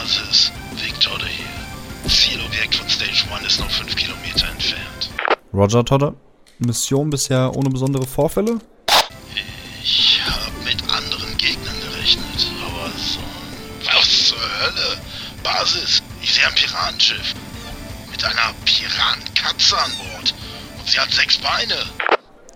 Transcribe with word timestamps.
Basis, 0.00 0.50
Victor 0.76 1.18
hier. 1.26 2.10
Zielobjekt 2.10 2.74
von 2.74 2.88
Stage 2.88 3.26
1 3.34 3.46
ist 3.46 3.60
noch 3.60 3.70
5 3.70 3.94
Kilometer 3.94 4.48
entfernt. 4.48 5.10
Roger 5.52 5.84
Todder. 5.84 6.14
Mission 6.58 7.10
bisher 7.10 7.54
ohne 7.54 7.68
besondere 7.68 8.06
Vorfälle? 8.06 8.60
Ich 9.82 10.22
habe 10.24 10.52
mit 10.64 10.82
anderen 10.90 11.36
Gegnern 11.36 11.74
gerechnet, 11.82 12.50
aber 12.64 12.90
so... 12.96 13.20
Was 13.94 14.28
zur 14.28 14.38
Hölle? 14.38 14.96
Basis, 15.42 16.02
ich 16.22 16.32
sehe 16.32 16.46
ein 16.46 16.54
Piratenschiff. 16.54 17.34
Mit 18.10 18.24
einer 18.24 18.54
Piratenkatze 18.64 19.78
an 19.78 19.90
Bord. 19.98 20.34
Und 20.78 20.88
sie 20.88 20.98
hat 20.98 21.10
sechs 21.10 21.36
Beine. 21.36 21.76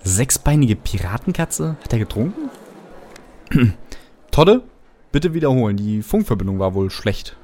Sechsbeinige 0.03 0.77
Piratenkatze? 0.77 1.77
Hat 1.85 1.93
er 1.93 1.99
getrunken? 1.99 2.49
Todde, 4.31 4.63
bitte 5.15 5.33
wiederholen. 5.33 5.77
Die 5.77 6.03
Funkverbindung 6.03 6.59
war 6.59 6.75
wohl 6.75 6.91
schlecht. 6.91 7.37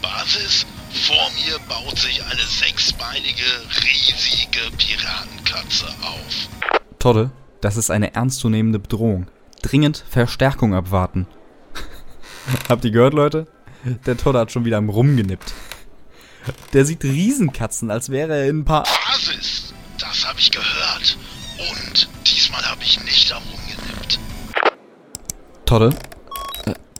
Basis, 0.00 0.66
vor 1.06 1.30
mir 1.36 1.58
baut 1.68 1.98
sich 1.98 2.24
eine 2.24 2.40
sechsbeinige, 2.40 3.44
riesige 3.84 4.60
Piratenkatze 4.78 5.88
auf. 6.00 6.48
Todde, 6.98 7.30
das 7.60 7.76
ist 7.76 7.90
eine 7.90 8.14
ernstzunehmende 8.14 8.78
Bedrohung. 8.78 9.30
Dringend 9.60 10.02
Verstärkung 10.08 10.74
abwarten. 10.74 11.26
Habt 12.70 12.82
ihr 12.86 12.90
gehört, 12.90 13.12
Leute? 13.12 13.46
Der 14.06 14.16
Todde 14.16 14.38
hat 14.38 14.50
schon 14.50 14.64
wieder 14.64 14.78
am 14.78 14.88
Rumgenippt. 14.88 15.52
Der 16.72 16.86
sieht 16.86 17.04
Riesenkatzen, 17.04 17.90
als 17.90 18.08
wäre 18.08 18.34
er 18.34 18.48
in 18.48 18.60
ein 18.60 18.64
paar... 18.64 18.84
Basis, 18.84 19.74
das 19.98 20.26
habe 20.26 20.38
ich 20.38 20.50
gehört. 20.50 21.18
Und 21.58 22.08
diesmal 22.26 22.64
habe 22.64 22.82
ich 22.82 23.04
nicht 23.04 23.30
am 23.32 23.42
rumgenippt. 23.42 24.18
Todde, 25.66 25.90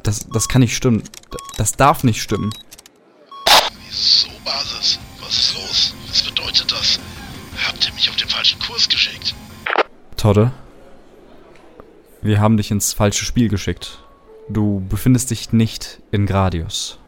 das, 0.02 0.28
das 0.28 0.48
kann 0.48 0.60
nicht 0.60 0.76
stimmen. 0.76 1.02
Das 1.56 1.72
darf 1.72 2.04
nicht 2.04 2.22
stimmen. 2.22 2.52
Wieso, 3.88 4.28
Basis? 4.44 4.98
Was 5.20 5.38
ist 5.38 5.54
los? 5.54 5.94
Was 6.08 6.22
bedeutet 6.22 6.72
das? 6.72 6.98
Habt 7.66 7.86
ihr 7.86 7.94
mich 7.94 8.08
auf 8.08 8.16
den 8.16 8.28
falschen 8.28 8.60
Kurs 8.60 8.88
geschickt? 8.88 9.34
Todde, 10.16 10.52
wir 12.20 12.40
haben 12.40 12.56
dich 12.56 12.70
ins 12.70 12.92
falsche 12.92 13.24
Spiel 13.24 13.48
geschickt. 13.48 13.98
Du 14.48 14.84
befindest 14.88 15.30
dich 15.30 15.52
nicht 15.52 16.00
in 16.10 16.26
Gradius. 16.26 16.98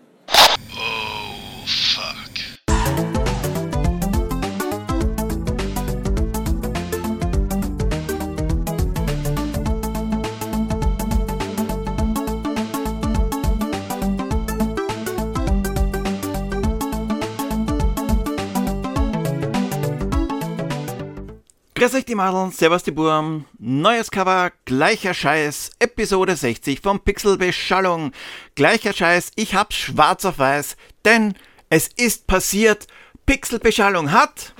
Die 22.14 22.16
Madeln, 22.16 22.52
servus 22.52 22.84
die 22.84 22.92
Burm, 22.92 23.44
neues 23.58 24.08
Cover, 24.08 24.52
gleicher 24.66 25.14
Scheiß, 25.14 25.72
Episode 25.80 26.36
60 26.36 26.80
von 26.80 27.00
Pixelbeschallung. 27.00 28.12
Gleicher 28.54 28.92
Scheiß, 28.92 29.32
ich 29.34 29.56
hab's 29.56 29.74
schwarz 29.74 30.24
auf 30.24 30.38
weiß, 30.38 30.76
denn 31.04 31.34
es 31.70 31.88
ist 31.88 32.28
passiert, 32.28 32.86
Pixelbeschallung 33.26 34.12
hat 34.12 34.54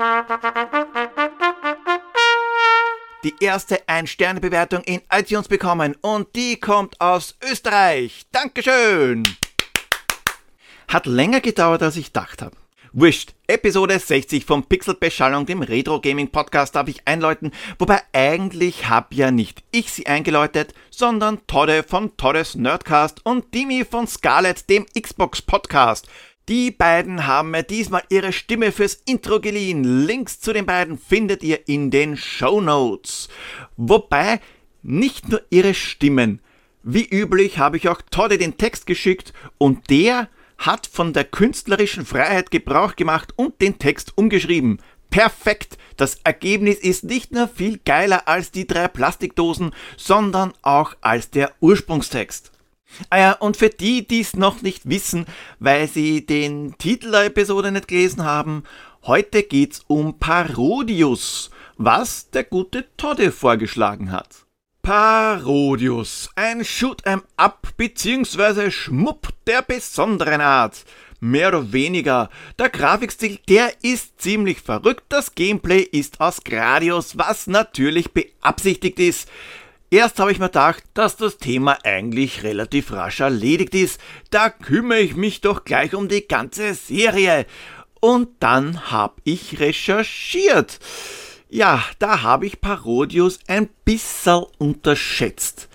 die 3.22 3.34
erste 3.38 3.88
Ein-Sterne-Bewertung 3.88 4.82
in 4.82 5.02
iTunes 5.12 5.47
bekommen 5.47 5.94
und 6.00 6.34
die 6.34 6.56
kommt 6.56 7.00
aus 7.00 7.36
Österreich. 7.41 8.27
Dankeschön! 8.32 9.22
Hat 10.88 11.06
länger 11.06 11.41
gedauert, 11.41 11.84
als 11.84 11.97
ich 11.97 12.06
gedacht 12.06 12.42
habe. 12.42 12.63
Wurscht, 12.97 13.34
Episode 13.48 13.98
60 13.98 14.45
vom 14.45 14.62
Pixelbeschallung, 14.67 15.47
dem 15.47 15.62
Retro 15.62 16.00
Gaming 16.00 16.28
Podcast, 16.28 16.77
darf 16.77 16.87
ich 16.87 17.03
einläuten, 17.09 17.50
wobei 17.81 18.00
eigentlich 18.12 18.88
hab 18.88 19.12
ja 19.12 19.32
nicht 19.32 19.65
ich 19.72 19.91
sie 19.91 20.06
eingeläutet, 20.06 20.75
sondern 20.91 21.44
Todde 21.49 21.83
von 21.83 22.16
Toddes 22.16 22.54
Nerdcast 22.54 23.27
und 23.27 23.53
Dimi 23.53 23.84
von 23.84 24.06
Scarlett, 24.06 24.71
dem 24.71 24.87
Xbox 24.87 25.43
Podcast. 25.43 26.06
Die 26.49 26.71
beiden 26.71 27.27
haben 27.27 27.50
mir 27.50 27.65
diesmal 27.65 28.04
ihre 28.10 28.33
Stimme 28.33 28.71
fürs 28.71 28.94
Intro 29.06 29.41
geliehen. 29.41 30.06
Links 30.06 30.38
zu 30.38 30.53
den 30.53 30.65
beiden 30.65 30.97
findet 30.97 31.43
ihr 31.43 31.66
in 31.66 31.91
den 31.91 32.16
Show 32.16 32.60
Notes. 32.60 33.28
Wobei 33.77 34.41
nicht 34.84 35.28
nur 35.28 35.43
ihre 35.50 35.75
Stimmen. 35.75 36.41
Wie 36.84 37.09
üblich 37.09 37.59
habe 37.59 37.77
ich 37.77 37.88
auch 37.88 38.00
Todde 38.12 38.38
den 38.38 38.56
Text 38.56 38.87
geschickt 38.87 39.33
und 39.59 39.91
der 39.91 40.28
hat 40.59 40.87
von 40.87 41.12
der 41.12 41.25
künstlerischen 41.25 42.06
Freiheit 42.06 42.50
Gebrauch 42.50 42.97
gemacht 42.97 43.32
und 43.37 43.60
den 43.60 43.78
Text 43.78 44.16
umgeschrieben. 44.16 44.78
Perfekt! 45.10 45.78
Das 45.97 46.16
Ergebnis 46.25 46.78
ist 46.78 47.04
nicht 47.04 47.32
nur 47.32 47.47
viel 47.47 47.78
geiler 47.84 48.26
als 48.26 48.50
die 48.50 48.66
drei 48.66 48.88
Plastikdosen, 48.88 49.72
sondern 49.97 50.53
auch 50.62 50.97
als 51.03 51.31
der 51.31 51.53
Ursprungstext. 51.60 52.50
Ah 53.10 53.19
ja, 53.19 53.32
und 53.32 53.56
für 53.56 53.69
die, 53.69 54.06
die 54.06 54.20
es 54.20 54.34
noch 54.34 54.62
nicht 54.62 54.88
wissen, 54.88 55.26
weil 55.59 55.88
sie 55.88 56.26
den 56.26 56.76
Titel 56.78 57.10
der 57.10 57.26
Episode 57.26 57.72
nicht 57.72 57.88
gelesen 57.88 58.25
haben, 58.25 58.65
heute 59.04 59.42
geht's 59.42 59.82
um 59.86 60.19
Parodius, 60.19 61.50
was 61.76 62.31
der 62.31 62.44
gute 62.44 62.86
Todde 62.97 63.32
vorgeschlagen 63.32 64.12
hat. 64.12 64.44
Parodius, 64.84 66.28
ein 66.34 66.61
Shoot'em 66.62 67.22
Up 67.39 67.69
bzw. 67.78 68.71
Schmupp 68.71 69.28
der 69.47 69.62
besonderen 69.62 70.43
Art. 70.43 70.84
Mehr 71.21 71.49
oder 71.49 71.72
weniger. 71.72 72.28
Der 72.59 72.69
Grafikstil, 72.69 73.39
der 73.49 73.72
ist 73.83 74.21
ziemlich 74.21 74.61
verrückt. 74.61 75.05
Das 75.09 75.34
Gameplay 75.34 75.81
ist 75.81 76.21
aus 76.21 76.45
Gradius, 76.45 77.17
was 77.17 77.47
natürlich 77.47 78.12
beabsichtigt 78.12 79.00
ist. 79.00 79.27
Erst 79.89 80.19
habe 80.19 80.33
ich 80.33 80.39
mir 80.39 80.49
gedacht, 80.49 80.84
dass 80.93 81.16
das 81.16 81.39
Thema 81.39 81.78
eigentlich 81.83 82.43
relativ 82.43 82.93
rasch 82.93 83.21
erledigt 83.21 83.75
ist. 83.75 83.99
Da 84.28 84.51
kümmere 84.51 85.01
ich 85.01 85.16
mich 85.16 85.41
doch 85.41 85.65
gleich 85.65 85.95
um 85.95 86.09
die 86.09 86.28
ganze 86.28 86.75
Serie. 86.75 87.47
Und 88.01 88.28
dann 88.41 88.91
habe 88.91 89.15
ich 89.25 89.61
recherchiert. 89.61 90.78
Ja, 91.54 91.84
da 92.00 92.22
habe 92.22 92.47
ich 92.47 92.60
Parodius 92.60 93.38
ein 93.47 93.69
bisschen 93.84 94.42
unterschätzt. 94.59 95.69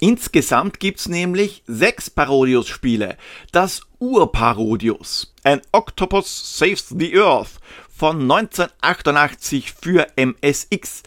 Insgesamt 0.00 0.80
gibt's 0.80 1.10
nämlich 1.10 1.62
sechs 1.66 2.08
Parodius-Spiele. 2.08 3.18
Das 3.52 3.82
Urparodius, 3.98 5.34
ein 5.44 5.60
Octopus 5.72 6.56
Saves 6.58 6.86
the 6.88 7.20
Earth 7.20 7.60
von 7.94 8.22
1988 8.22 9.74
für 9.74 10.06
MSX. 10.16 11.02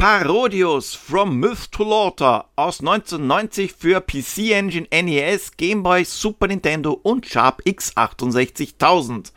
Parodius 0.00 0.94
From 0.94 1.38
Myth 1.40 1.70
to 1.72 1.84
Laughter 1.84 2.46
aus 2.56 2.80
1990 2.80 3.74
für 3.74 4.00
PC 4.00 4.50
Engine, 4.50 4.88
NES, 4.90 5.58
Game 5.58 5.82
Boy, 5.82 6.06
Super 6.06 6.46
Nintendo 6.46 6.92
und 7.02 7.26
Sharp 7.26 7.60
X68000. 7.66 9.30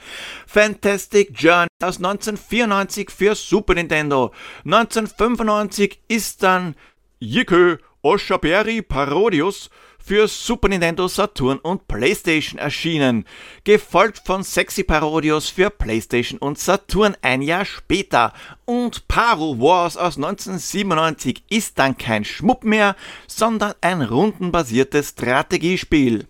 Fantastic 0.47 1.31
Journey 1.38 1.68
aus 1.81 1.97
1994 1.97 3.12
für 3.12 3.35
Super 3.35 3.74
Nintendo. 3.74 4.31
1995 4.63 6.00
ist 6.07 6.41
dann 6.44 6.75
Yikö 7.19 7.80
Oshaberi 8.01 8.81
Parodius 8.81 9.69
für 10.03 10.28
Super 10.28 10.68
Nintendo, 10.68 11.08
Saturn 11.08 11.59
und 11.59 11.88
PlayStation 11.88 12.59
erschienen, 12.59 13.25
gefolgt 13.64 14.22
von 14.25 14.44
Sexy 14.44 14.84
Parodius 14.84 15.50
für 15.50 15.69
PlayStation 15.69 16.40
und 16.40 16.59
Saturn 16.59 17.16
ein 17.22 17.41
Jahr 17.41 17.66
später. 17.66 18.34
Und 18.66 19.08
Paro 19.08 19.59
Wars 19.59 19.96
aus 19.96 20.18
1997 20.18 21.44
ist 21.50 21.80
dann 21.80 21.97
kein 21.97 22.25
Schmupp 22.25 22.63
mehr, 22.63 22.96
sondern 23.28 23.74
ein 23.81 24.02
rundenbasiertes 24.02 25.09
Strategiespiel. 25.09 26.28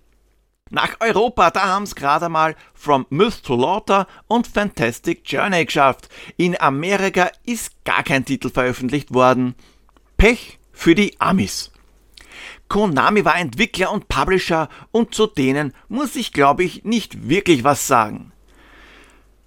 Nach 0.69 0.95
Europa, 1.01 1.51
da 1.51 1.67
haben's 1.67 1.93
gerade 1.93 2.29
mal 2.29 2.55
From 2.73 3.05
Myth 3.09 3.43
to 3.43 3.55
Laughter 3.55 4.07
und 4.27 4.47
Fantastic 4.47 5.21
Journey 5.23 5.65
geschafft. 5.65 6.09
In 6.35 6.59
Amerika 6.59 7.31
ist 7.45 7.83
gar 7.85 8.01
kein 8.03 8.25
Titel 8.25 8.49
veröffentlicht 8.49 9.13
worden. 9.13 9.53
Pech 10.17 10.57
für 10.71 10.95
die 10.95 11.19
Amis. 11.19 11.72
Konami 12.73 13.23
war 13.23 13.37
Entwickler 13.37 13.91
und 13.91 14.07
Publisher 14.07 14.67
und 14.89 15.13
zu 15.13 15.27
denen 15.27 15.75
muss 15.89 16.15
ich 16.15 16.33
glaube 16.33 16.63
ich 16.63 16.83
nicht 16.83 17.29
wirklich 17.29 17.63
was 17.63 17.85
sagen. 17.85 18.31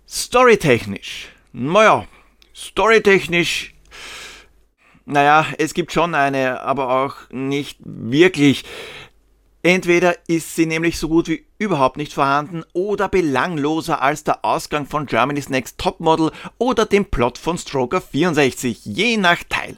Storytechnisch, 0.08 1.30
naja, 1.52 2.06
storytechnisch, 2.54 3.74
naja, 5.06 5.44
es 5.58 5.74
gibt 5.74 5.90
schon 5.90 6.14
eine, 6.14 6.60
aber 6.60 6.88
auch 6.88 7.16
nicht 7.30 7.80
wirklich. 7.80 8.62
Entweder 9.64 10.14
ist 10.28 10.54
sie 10.54 10.66
nämlich 10.66 10.96
so 10.96 11.08
gut 11.08 11.26
wie 11.26 11.44
überhaupt 11.58 11.96
nicht 11.96 12.12
vorhanden 12.12 12.62
oder 12.74 13.08
belangloser 13.08 14.02
als 14.02 14.22
der 14.22 14.44
Ausgang 14.44 14.86
von 14.86 15.06
Germany's 15.06 15.48
Next 15.48 15.78
Topmodel 15.78 16.30
oder 16.58 16.86
dem 16.86 17.04
Plot 17.04 17.38
von 17.38 17.58
Stroker 17.58 18.00
64, 18.00 18.84
je 18.84 19.16
nach 19.16 19.42
Teil. 19.48 19.76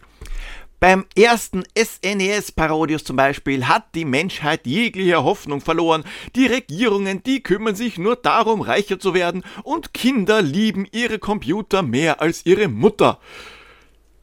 Beim 0.80 1.06
ersten 1.16 1.64
SNES-Parodius 1.76 3.02
zum 3.02 3.16
Beispiel 3.16 3.66
hat 3.66 3.94
die 3.96 4.04
Menschheit 4.04 4.64
jegliche 4.64 5.24
Hoffnung 5.24 5.60
verloren. 5.60 6.04
Die 6.36 6.46
Regierungen, 6.46 7.22
die 7.24 7.42
kümmern 7.42 7.74
sich 7.74 7.98
nur 7.98 8.14
darum, 8.14 8.60
reicher 8.60 9.00
zu 9.00 9.12
werden 9.12 9.42
und 9.64 9.92
Kinder 9.92 10.40
lieben 10.40 10.86
ihre 10.92 11.18
Computer 11.18 11.82
mehr 11.82 12.20
als 12.20 12.46
ihre 12.46 12.68
Mutter. 12.68 13.18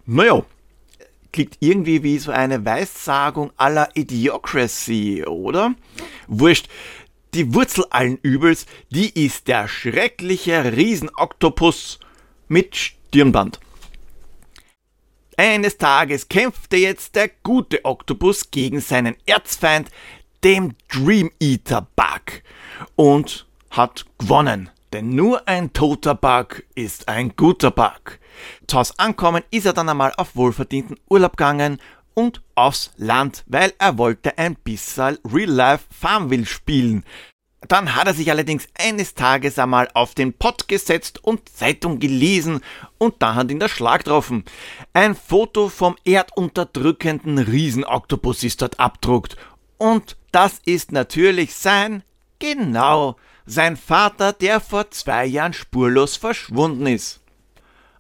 Naja, 0.06 0.46
klingt 1.34 1.58
irgendwie 1.60 2.04
wie 2.04 2.20
so 2.20 2.32
eine 2.32 2.64
Weissagung 2.64 3.52
aller 3.58 3.90
Idiocracy, 3.94 5.26
oder? 5.26 5.76
Wurscht. 6.28 6.70
Die 7.34 7.54
Wurzel 7.54 7.84
allen 7.90 8.18
Übels, 8.22 8.66
die 8.92 9.10
ist 9.10 9.50
der 9.50 9.68
schreckliche 9.68 10.74
Riesenoktopus 10.78 12.00
mit 12.48 12.78
Stirnband. 12.78 13.60
Eines 15.38 15.78
Tages 15.78 16.30
kämpfte 16.30 16.78
jetzt 16.78 17.16
der 17.16 17.30
gute 17.44 17.84
Oktopus 17.84 18.52
gegen 18.52 18.80
seinen 18.80 19.16
Erzfeind, 19.26 19.90
dem 20.44 20.76
Dream 20.88 21.30
Eater 21.42 21.88
Bug, 21.96 22.42
und 22.96 23.46
hat 23.70 24.06
gewonnen. 24.18 24.70
Denn 24.94 25.10
nur 25.10 25.46
ein 25.48 25.74
toter 25.74 26.16
Bug 26.16 26.64
ist 26.74 27.10
ein 27.10 27.36
guter 27.36 27.72
Bug. 27.72 28.20
Zu 28.68 28.78
Hause 28.78 28.94
ankommen 28.98 29.44
ist 29.52 29.66
er 29.66 29.74
dann 29.74 29.90
einmal 29.90 30.14
auf 30.16 30.38
wohlverdienten 30.38 30.98
Urlaub 31.10 31.36
gegangen 31.36 31.82
und 32.14 32.42
aufs 32.56 32.92
Land, 32.96 33.44
weil 33.48 33.74
er 33.78 33.98
wollte 33.98 34.38
ein 34.38 34.56
bisschen 34.56 35.18
Real-Life 35.26 35.86
Farmville 35.92 36.46
spielen. 36.46 37.04
Dann 37.68 37.96
hat 37.96 38.08
er 38.08 38.14
sich 38.14 38.30
allerdings 38.30 38.68
eines 38.78 39.16
Tages 39.16 39.58
einmal 39.58 39.90
auf 39.94 40.14
den 40.14 40.34
Pott 40.34 40.68
gesetzt 40.68 41.24
und 41.24 41.50
Zeitung 41.50 42.00
gelesen 42.00 42.62
und 42.98 43.16
da 43.20 43.36
hat 43.36 43.50
ihn 43.50 43.60
der 43.60 43.70
Schlag 43.70 44.04
getroffen. 44.04 44.44
Ein 44.94 45.16
Foto 45.16 45.70
vom 45.70 45.96
erdunterdrückenden 46.06 47.40
Riesenoktopus 47.40 48.44
ist 48.44 48.62
dort 48.62 48.80
abdruckt. 48.80 49.36
Und 49.78 50.16
das 50.32 50.62
ist 50.66 50.92
natürlich 50.92 51.56
sein, 51.56 52.04
genau, 52.40 53.16
sein 53.46 53.78
Vater, 53.78 54.34
der 54.34 54.60
vor 54.60 54.92
zwei 54.92 55.26
Jahren 55.26 55.54
spurlos 55.54 56.18
verschwunden 56.18 56.88
ist. 56.88 57.22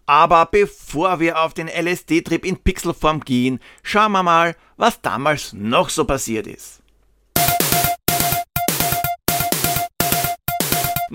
Aber 0.05 0.45
bevor 0.45 1.19
wir 1.19 1.41
auf 1.41 1.53
den 1.53 1.67
LSD-Trip 1.67 2.45
in 2.45 2.57
Pixelform 2.57 3.21
gehen, 3.21 3.59
schauen 3.81 4.11
wir 4.11 4.21
mal, 4.21 4.55
was 4.77 5.01
damals 5.01 5.53
noch 5.53 5.89
so 5.89 6.05
passiert 6.05 6.45
ist. 6.45 6.83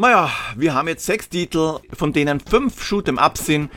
Naja, 0.00 0.32
wir 0.56 0.72
haben 0.72 0.88
jetzt 0.88 1.04
sechs 1.04 1.28
Titel, 1.28 1.78
von 1.92 2.14
denen 2.14 2.40
fünf 2.40 2.82
Shoot'em 2.82 3.18
Up 3.18 3.36
sind. 3.36 3.70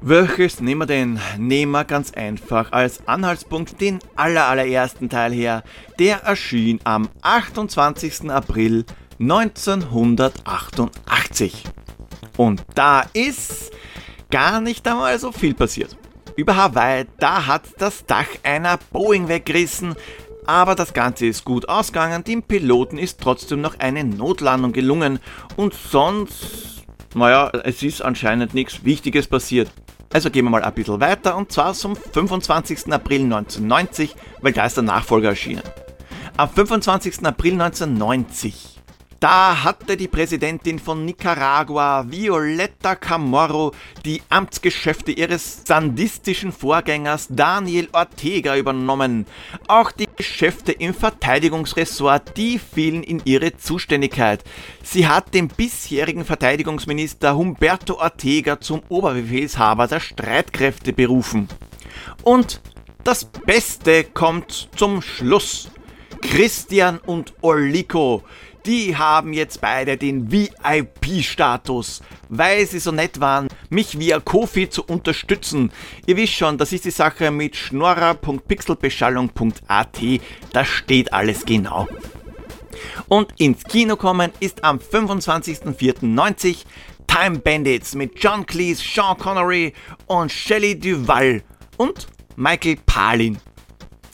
Welches 0.00 0.60
nehmen 0.60 0.82
wir 0.82 0.86
denn? 0.86 1.18
Nehmen 1.38 1.72
wir 1.72 1.84
ganz 1.84 2.12
einfach 2.12 2.70
als 2.70 3.08
Anhaltspunkt 3.08 3.80
den 3.80 3.98
allerallerersten 4.14 5.08
Teil 5.08 5.32
her. 5.32 5.64
Der 5.98 6.18
erschien 6.18 6.78
am 6.84 7.08
28. 7.22 8.30
April 8.30 8.84
1988. 9.18 11.64
Und 12.36 12.62
da 12.76 13.02
ist 13.12 13.72
gar 14.30 14.60
nicht 14.60 14.86
einmal 14.86 15.18
so 15.18 15.32
viel 15.32 15.54
passiert. 15.54 15.96
Über 16.36 16.54
Hawaii, 16.54 17.06
da 17.18 17.46
hat 17.46 17.62
das 17.78 18.06
Dach 18.06 18.28
einer 18.44 18.78
Boeing 18.92 19.26
weggerissen, 19.26 19.96
aber 20.46 20.74
das 20.74 20.92
Ganze 20.92 21.26
ist 21.26 21.44
gut 21.44 21.68
ausgegangen, 21.68 22.24
dem 22.24 22.42
Piloten 22.42 22.98
ist 22.98 23.20
trotzdem 23.20 23.60
noch 23.60 23.78
eine 23.78 24.04
Notlandung 24.04 24.72
gelungen 24.72 25.18
und 25.56 25.74
sonst, 25.74 26.84
naja, 27.14 27.50
es 27.64 27.82
ist 27.82 28.02
anscheinend 28.02 28.54
nichts 28.54 28.84
Wichtiges 28.84 29.26
passiert. 29.26 29.70
Also 30.12 30.30
gehen 30.30 30.44
wir 30.44 30.50
mal 30.50 30.62
ein 30.62 30.74
bisschen 30.74 31.00
weiter 31.00 31.36
und 31.36 31.50
zwar 31.50 31.74
zum 31.74 31.96
25. 31.96 32.92
April 32.92 33.22
1990, 33.24 34.14
weil 34.40 34.52
da 34.52 34.66
ist 34.66 34.76
der 34.76 34.84
Nachfolger 34.84 35.30
erschienen. 35.30 35.62
Am 36.36 36.48
25. 36.48 37.24
April 37.24 37.60
1990 37.60 38.73
da 39.24 39.64
hatte 39.64 39.96
die 39.96 40.06
Präsidentin 40.06 40.78
von 40.78 41.06
Nicaragua, 41.06 42.04
Violeta 42.06 42.94
Camorro, 42.94 43.72
die 44.04 44.20
Amtsgeschäfte 44.28 45.12
ihres 45.12 45.62
sandistischen 45.64 46.52
Vorgängers 46.52 47.28
Daniel 47.30 47.88
Ortega 47.92 48.54
übernommen. 48.54 49.24
Auch 49.66 49.92
die 49.92 50.10
Geschäfte 50.14 50.72
im 50.72 50.92
Verteidigungsressort, 50.92 52.36
die 52.36 52.58
fielen 52.58 53.02
in 53.02 53.22
ihre 53.24 53.56
Zuständigkeit. 53.56 54.44
Sie 54.82 55.08
hat 55.08 55.32
den 55.32 55.48
bisherigen 55.48 56.26
Verteidigungsminister 56.26 57.34
Humberto 57.34 57.94
Ortega 57.94 58.60
zum 58.60 58.82
Oberbefehlshaber 58.90 59.86
der 59.86 60.00
Streitkräfte 60.00 60.92
berufen. 60.92 61.48
Und 62.24 62.60
das 63.04 63.24
Beste 63.24 64.04
kommt 64.04 64.68
zum 64.76 65.00
Schluss. 65.00 65.70
Christian 66.20 66.98
und 66.98 67.34
Orliko, 67.42 68.22
die 68.66 68.96
haben 68.96 69.32
jetzt 69.32 69.60
beide 69.60 69.96
den 69.96 70.32
VIP-Status, 70.32 72.02
weil 72.28 72.66
sie 72.66 72.78
so 72.78 72.92
nett 72.92 73.18
waren, 73.20 73.48
mich 73.70 73.98
via 73.98 74.20
Kofi 74.20 74.70
zu 74.70 74.84
unterstützen. 74.84 75.72
Ihr 76.06 76.16
wisst 76.16 76.34
schon, 76.34 76.58
das 76.58 76.72
ist 76.72 76.84
die 76.84 76.90
Sache 76.90 77.30
mit 77.30 77.56
schnorrer.pixelbeschallung.at, 77.56 79.98
da 80.52 80.64
steht 80.64 81.12
alles 81.12 81.44
genau. 81.44 81.88
Und 83.08 83.32
ins 83.38 83.64
Kino 83.64 83.96
kommen 83.96 84.32
ist 84.40 84.64
am 84.64 84.78
25.04.90 84.78 86.64
Time 87.06 87.38
Bandits 87.38 87.94
mit 87.94 88.22
John 88.22 88.46
Cleese, 88.46 88.82
Sean 88.82 89.18
Connery 89.18 89.74
und 90.06 90.32
Shelley 90.32 90.78
Duval 90.78 91.42
und 91.76 92.06
Michael 92.36 92.76
Palin. 92.86 93.38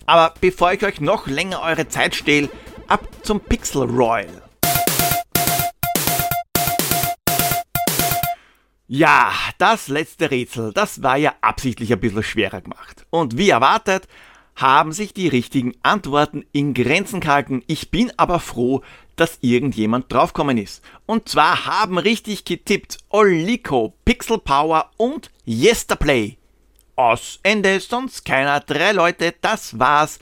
Aber 0.07 0.35
bevor 0.41 0.73
ich 0.73 0.85
euch 0.85 1.01
noch 1.01 1.27
länger 1.27 1.63
eure 1.63 1.89
Zeit 1.89 2.15
stehle, 2.15 2.49
ab 2.89 3.07
zum 3.23 3.41
Pixel 3.41 3.85
Royal. 3.85 4.40
Ja, 8.93 9.31
das 9.59 9.87
letzte 9.87 10.33
Rätsel, 10.33 10.73
das 10.73 11.01
war 11.01 11.17
ja 11.17 11.37
absichtlich 11.43 11.93
ein 11.93 12.01
bisschen 12.01 12.25
schwerer 12.25 12.61
gemacht. 12.61 13.07
Und 13.11 13.39
wie 13.39 13.51
erwartet, 13.51 14.09
haben 14.57 14.91
sich 14.91 15.15
die 15.15 15.29
richtigen 15.29 15.77
Antworten 15.85 16.45
in 16.51 16.75
Grenzen 16.75 17.21
gehalten. 17.21 17.63
Ich 17.69 17.93
bin 17.93 18.11
aber 18.17 18.41
froh, 18.41 18.83
dass 19.15 19.39
irgendjemand 19.43 20.13
draufkommen 20.13 20.59
ist. 20.59 20.83
Und 21.07 21.29
zwar 21.29 21.67
haben 21.67 21.99
richtig 21.99 22.45
getippt 22.45 22.99
Oliko, 23.11 23.95
Pixel 24.05 24.39
Power 24.39 24.91
und 24.97 25.31
Yesterplay. 25.47 26.37
Aus 26.97 27.39
Ende, 27.45 27.79
sonst 27.79 28.25
keiner. 28.25 28.59
Drei 28.59 28.91
Leute, 28.91 29.37
das 29.41 29.79
war's. 29.79 30.19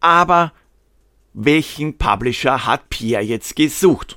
Aber 0.00 0.52
welchen 1.32 1.96
Publisher 1.96 2.66
hat 2.66 2.90
Pierre 2.90 3.22
jetzt 3.22 3.54
gesucht? 3.54 4.16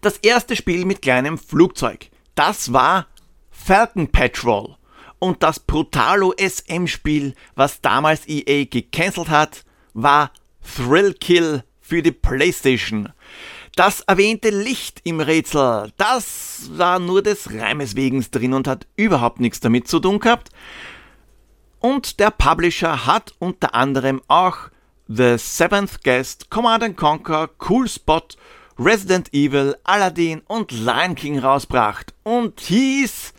Das 0.00 0.18
erste 0.18 0.54
Spiel 0.54 0.84
mit 0.84 1.02
kleinem 1.02 1.38
Flugzeug. 1.38 2.08
Das 2.38 2.72
war 2.72 3.08
Falcon 3.50 4.12
Patrol. 4.12 4.76
Und 5.18 5.42
das 5.42 5.58
Brutalo 5.58 6.32
SM-Spiel, 6.38 7.34
was 7.56 7.80
damals 7.80 8.28
EA 8.28 8.64
gecancelt 8.64 9.28
hat, 9.28 9.64
war 9.92 10.30
Thrill 10.62 11.14
Kill 11.14 11.64
für 11.80 12.00
die 12.00 12.12
PlayStation. 12.12 13.12
Das 13.74 14.02
erwähnte 14.02 14.50
Licht 14.50 15.00
im 15.02 15.18
Rätsel, 15.18 15.92
das 15.96 16.68
war 16.74 17.00
nur 17.00 17.22
des 17.22 17.52
Reimes 17.52 17.96
wegen 17.96 18.24
drin 18.30 18.54
und 18.54 18.68
hat 18.68 18.86
überhaupt 18.94 19.40
nichts 19.40 19.58
damit 19.58 19.88
zu 19.88 19.98
tun 19.98 20.20
gehabt. 20.20 20.50
Und 21.80 22.20
der 22.20 22.30
Publisher 22.30 23.04
hat 23.04 23.34
unter 23.40 23.74
anderem 23.74 24.22
auch 24.28 24.70
The 25.08 25.38
Seventh 25.38 26.04
Guest, 26.04 26.50
Command 26.50 26.96
Conquer, 26.96 27.50
Cool 27.68 27.88
Spot 27.88 28.22
Resident 28.80 29.34
Evil, 29.34 29.76
Aladdin 29.82 30.42
und 30.46 30.70
Lion 30.70 31.16
King 31.16 31.40
rausbracht 31.40 32.14
und 32.22 32.60
hieß 32.60 33.34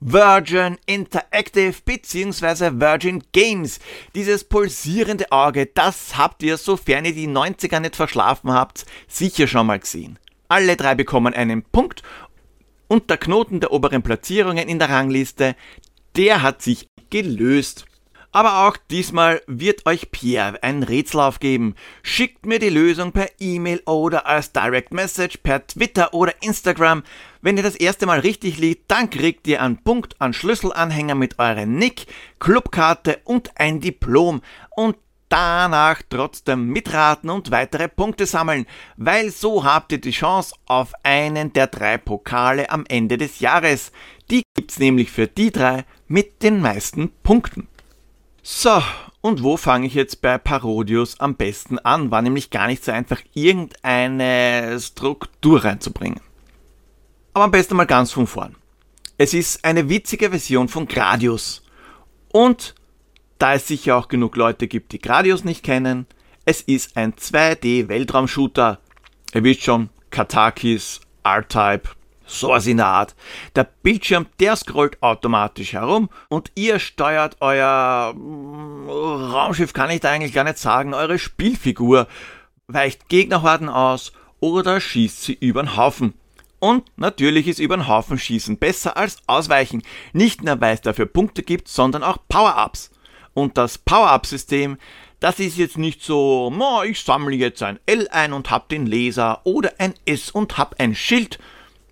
Virgin 0.00 0.76
Interactive 0.84 1.74
bzw. 1.84 2.78
Virgin 2.78 3.22
Games. 3.32 3.80
Dieses 4.14 4.44
pulsierende 4.44 5.32
Auge, 5.32 5.66
das 5.66 6.18
habt 6.18 6.42
ihr, 6.42 6.58
sofern 6.58 7.06
ihr 7.06 7.14
die 7.14 7.28
90er 7.28 7.80
nicht 7.80 7.96
verschlafen 7.96 8.52
habt, 8.52 8.84
sicher 9.08 9.46
schon 9.46 9.66
mal 9.66 9.78
gesehen. 9.78 10.18
Alle 10.48 10.76
drei 10.76 10.94
bekommen 10.94 11.32
einen 11.32 11.62
Punkt 11.62 12.02
und 12.88 13.08
der 13.08 13.16
Knoten 13.16 13.60
der 13.60 13.72
oberen 13.72 14.02
Platzierungen 14.02 14.68
in 14.68 14.78
der 14.78 14.90
Rangliste, 14.90 15.56
der 16.14 16.42
hat 16.42 16.60
sich 16.60 16.88
gelöst. 17.08 17.86
Aber 18.30 18.68
auch 18.68 18.76
diesmal 18.90 19.40
wird 19.46 19.86
euch 19.86 20.10
Pierre 20.10 20.62
ein 20.62 20.82
Rätsel 20.82 21.20
aufgeben. 21.20 21.74
Schickt 22.02 22.44
mir 22.44 22.58
die 22.58 22.68
Lösung 22.68 23.12
per 23.12 23.28
E-Mail 23.38 23.80
oder 23.86 24.26
als 24.26 24.52
Direct 24.52 24.92
Message 24.92 25.38
per 25.38 25.66
Twitter 25.66 26.12
oder 26.12 26.34
Instagram. 26.42 27.04
Wenn 27.40 27.56
ihr 27.56 27.62
das 27.62 27.74
erste 27.74 28.04
Mal 28.04 28.20
richtig 28.20 28.58
liegt, 28.58 28.90
dann 28.90 29.08
kriegt 29.08 29.46
ihr 29.46 29.62
einen 29.62 29.82
Punkt 29.82 30.20
an 30.20 30.34
Schlüsselanhänger 30.34 31.14
mit 31.14 31.38
eurem 31.38 31.76
Nick, 31.76 32.06
Clubkarte 32.38 33.20
und 33.24 33.58
ein 33.58 33.80
Diplom. 33.80 34.42
Und 34.76 34.96
danach 35.30 36.02
trotzdem 36.08 36.68
mitraten 36.68 37.30
und 37.30 37.50
weitere 37.50 37.88
Punkte 37.88 38.26
sammeln, 38.26 38.66
weil 38.96 39.30
so 39.30 39.64
habt 39.64 39.92
ihr 39.92 40.00
die 40.00 40.10
Chance 40.10 40.54
auf 40.66 40.92
einen 41.02 41.52
der 41.52 41.66
drei 41.66 41.98
Pokale 41.98 42.70
am 42.70 42.84
Ende 42.88 43.16
des 43.18 43.40
Jahres. 43.40 43.92
Die 44.30 44.42
gibt's 44.54 44.78
nämlich 44.78 45.10
für 45.10 45.26
die 45.26 45.50
drei 45.50 45.84
mit 46.06 46.42
den 46.42 46.60
meisten 46.60 47.10
Punkten. 47.22 47.68
So, 48.50 48.82
und 49.20 49.42
wo 49.42 49.58
fange 49.58 49.86
ich 49.86 49.92
jetzt 49.92 50.22
bei 50.22 50.38
Parodius 50.38 51.20
am 51.20 51.36
besten 51.36 51.78
an? 51.80 52.10
War 52.10 52.22
nämlich 52.22 52.48
gar 52.48 52.66
nicht 52.66 52.82
so 52.82 52.90
einfach, 52.90 53.20
irgendeine 53.34 54.80
Struktur 54.80 55.64
reinzubringen. 55.64 56.22
Aber 57.34 57.44
am 57.44 57.50
besten 57.50 57.76
mal 57.76 57.84
ganz 57.84 58.10
von 58.10 58.26
vorn. 58.26 58.56
Es 59.18 59.34
ist 59.34 59.66
eine 59.66 59.90
witzige 59.90 60.30
Version 60.30 60.68
von 60.68 60.88
Gradius. 60.88 61.62
Und 62.32 62.74
da 63.38 63.52
es 63.52 63.68
sicher 63.68 63.96
auch 63.96 64.08
genug 64.08 64.34
Leute 64.34 64.66
gibt, 64.66 64.92
die 64.92 64.98
Gradius 64.98 65.44
nicht 65.44 65.62
kennen, 65.62 66.06
es 66.46 66.62
ist 66.62 66.96
ein 66.96 67.12
2D-Weltraumshooter. 67.12 68.78
Ihr 69.34 69.44
wisst 69.44 69.62
schon, 69.64 69.90
Katakis, 70.08 71.02
R-Type, 71.22 71.90
sowas 72.28 72.66
in 72.66 72.76
der 72.76 72.86
Art. 72.86 73.16
Der 73.56 73.64
Bildschirm, 73.64 74.26
der 74.38 74.54
scrollt 74.56 75.02
automatisch 75.02 75.72
herum 75.72 76.10
und 76.28 76.52
ihr 76.54 76.78
steuert 76.78 77.36
euer 77.40 78.14
mm, 78.14 78.88
Raumschiff, 78.88 79.72
kann 79.72 79.90
ich 79.90 80.00
da 80.00 80.10
eigentlich 80.10 80.34
gar 80.34 80.44
nicht 80.44 80.58
sagen, 80.58 80.94
eure 80.94 81.18
Spielfigur, 81.18 82.06
weicht 82.66 83.08
Gegnerhorden 83.08 83.68
aus 83.68 84.12
oder 84.40 84.80
schießt 84.80 85.22
sie 85.22 85.34
über 85.34 85.62
den 85.62 85.76
Haufen. 85.76 86.14
Und 86.60 86.84
natürlich 86.96 87.46
ist 87.46 87.60
über 87.60 87.76
den 87.76 87.88
Haufen 87.88 88.18
schießen 88.18 88.58
besser 88.58 88.96
als 88.96 89.18
ausweichen. 89.26 89.82
Nicht 90.12 90.42
nur, 90.42 90.60
weil 90.60 90.74
es 90.74 90.80
dafür 90.80 91.06
Punkte 91.06 91.42
gibt, 91.42 91.68
sondern 91.68 92.02
auch 92.02 92.18
Power-Ups. 92.28 92.90
Und 93.32 93.56
das 93.56 93.78
Power-Up-System, 93.78 94.76
das 95.20 95.38
ist 95.38 95.56
jetzt 95.56 95.78
nicht 95.78 96.02
so, 96.02 96.52
ich 96.84 97.00
sammle 97.00 97.36
jetzt 97.36 97.62
ein 97.62 97.78
L 97.86 98.08
ein 98.10 98.32
und 98.32 98.50
hab 98.50 98.68
den 98.68 98.86
Laser 98.86 99.40
oder 99.44 99.72
ein 99.78 99.94
S 100.04 100.30
und 100.30 100.58
hab 100.58 100.80
ein 100.80 100.94
Schild. 100.94 101.38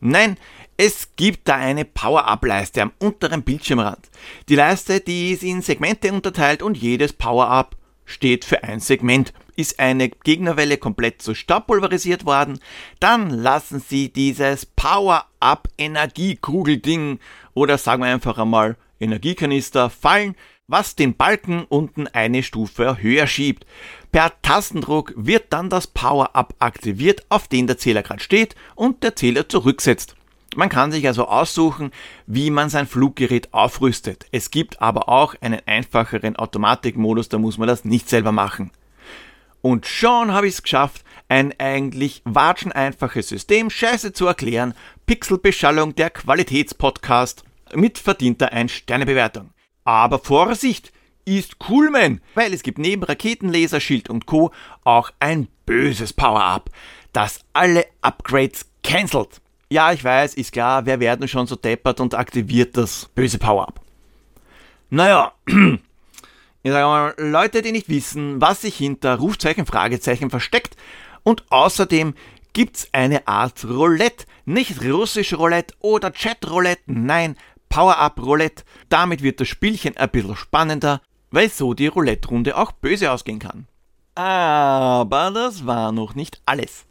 Nein, 0.01 0.37
es 0.77 1.17
gibt 1.17 1.49
da 1.49 1.57
eine 1.57 1.87
Power-Up-Leiste 1.87 2.83
am 2.83 2.93
unteren 2.99 3.43
Bildschirmrand. 3.43 4.11
Die 4.49 4.57
Leiste, 4.57 5.01
die 5.01 5.33
ist 5.33 5.43
in 5.43 5.63
Segmente 5.63 6.13
unterteilt 6.13 6.63
und 6.63 6.77
jedes 6.77 7.15
Power-Up 7.15 7.77
steht 8.05 8.45
für 8.45 8.63
ein 8.63 8.81
Segment. 8.81 9.33
Ist 9.57 9.81
eine 9.81 10.11
Gegnerwelle 10.11 10.77
komplett 10.77 11.23
zu 11.23 11.35
Staub 11.35 11.69
pulverisiert 11.69 12.27
worden, 12.27 12.61
dann 13.01 13.31
lassen 13.31 13.81
Sie 13.81 14.13
dieses 14.13 14.67
Power-Up-Energiekugelding 14.67 17.19
oder 17.55 17.79
sagen 17.79 18.03
wir 18.03 18.11
einfach 18.11 18.37
einmal 18.37 18.77
Energiekanister 19.01 19.89
fallen, 19.89 20.37
was 20.69 20.97
den 20.97 21.17
Balken 21.17 21.65
unten 21.69 22.09
eine 22.09 22.43
Stufe 22.43 22.99
höher 23.01 23.27
schiebt. 23.27 23.67
Per 24.13 24.33
Tastendruck 24.43 25.13
wird 25.17 25.53
dann 25.53 25.71
das 25.71 25.87
Power-Up 25.87 26.55
aktiviert, 26.59 27.25
auf 27.29 27.49
den 27.49 27.67
der 27.67 27.79
Zähler 27.79 28.03
gerade 28.03 28.23
steht 28.23 28.57
und 28.75 29.03
der 29.03 29.15
Zähler 29.15 29.49
zurücksetzt. 29.49 30.17
Man 30.57 30.69
kann 30.69 30.91
sich 30.91 31.07
also 31.07 31.29
aussuchen, 31.29 31.91
wie 32.27 32.51
man 32.51 32.71
sein 32.71 32.87
Fluggerät 32.87 33.53
aufrüstet. 33.53 34.27
Es 34.33 34.51
gibt 34.51 34.81
aber 34.81 35.09
auch 35.09 35.35
einen 35.41 35.61
einfacheren 35.67 36.37
Automatikmodus, 36.37 37.29
da 37.29 37.39
muss 37.39 37.59
man 37.59 37.69
das 37.69 37.85
nicht 37.85 38.09
selber 38.09 38.33
machen. 38.33 38.71
Und 39.61 39.87
schon 39.87 40.33
habe 40.33 40.49
ich 40.49 40.55
es 40.55 40.63
geschafft, 40.63 41.05
ein 41.29 41.53
eigentlich 41.59 42.23
watscheneinfaches 42.25 43.29
System 43.29 43.69
scheiße 43.69 44.13
zu 44.13 44.27
erklären. 44.27 44.75
Pixelbeschallung 45.07 45.95
der 45.95 46.11
Qualitätspodcast 46.11 47.45
mit 47.75 47.99
verdienter 47.99 48.53
1-Sterne-Bewertung. 48.53 49.51
Aber 49.87 50.19
Vorsicht, 50.19 50.93
ist 51.27 51.59
Coolman, 51.59 52.21
weil 52.35 52.55
es 52.55 52.63
gibt 52.63 52.79
neben 52.79 53.03
Raketenlaser, 53.03 53.81
Schild 53.81 54.09
und 54.09 54.27
Co. 54.27 54.53
auch 54.85 55.11
ein 55.19 55.49
böses 55.67 56.13
Power-Up, 56.13 56.71
das 57.13 57.41
alle 57.53 57.85
Upgrades 58.01 58.67
cancelt. 58.83 59.41
Ja, 59.69 59.93
ich 59.93 60.05
weiß, 60.05 60.35
ist 60.35 60.53
klar, 60.53 60.87
wer 60.87 61.01
werden 61.01 61.27
schon 61.27 61.49
so 61.49 61.57
deppert 61.57 62.01
und 62.01 62.15
aktiviert 62.15 62.77
das 62.77 63.11
böse 63.15 63.39
Power-Up. 63.39 63.81
Naja, 64.89 65.33
ich 65.47 66.71
sage 66.71 66.87
mal, 66.87 67.15
Leute, 67.19 67.61
die 67.61 67.73
nicht 67.73 67.89
wissen, 67.89 68.41
was 68.41 68.63
sich 68.63 68.77
hinter 68.77 69.17
Rufzeichen, 69.17 69.67
Fragezeichen 69.67 70.31
versteckt 70.31 70.77
und 71.25 71.45
außerdem 71.51 72.15
gibt's 72.53 72.89
eine 72.93 73.27
Art 73.27 73.65
Roulette, 73.65 74.27
nicht 74.45 74.85
russisch 74.85 75.35
Roulette 75.35 75.75
oder 75.81 76.13
Chat 76.13 76.49
Roulette, 76.49 76.83
nein, 76.87 77.37
Power-Up 77.69 78.21
Roulette. 78.21 78.65
Damit 78.89 79.23
wird 79.23 79.41
das 79.41 79.49
Spielchen 79.49 79.97
ein 79.97 80.11
bisschen 80.11 80.37
spannender, 80.37 81.01
weil 81.31 81.49
so 81.51 81.75
die 81.75 81.87
Roulette-Runde 81.87 82.57
auch 82.57 82.73
böse 82.73 83.11
ausgehen 83.11 83.39
kann. 83.39 83.67
Aber 84.15 85.31
das 85.33 85.67
war 85.67 85.93
noch 85.93 86.15
nicht 86.15 86.41
alles. 86.47 86.87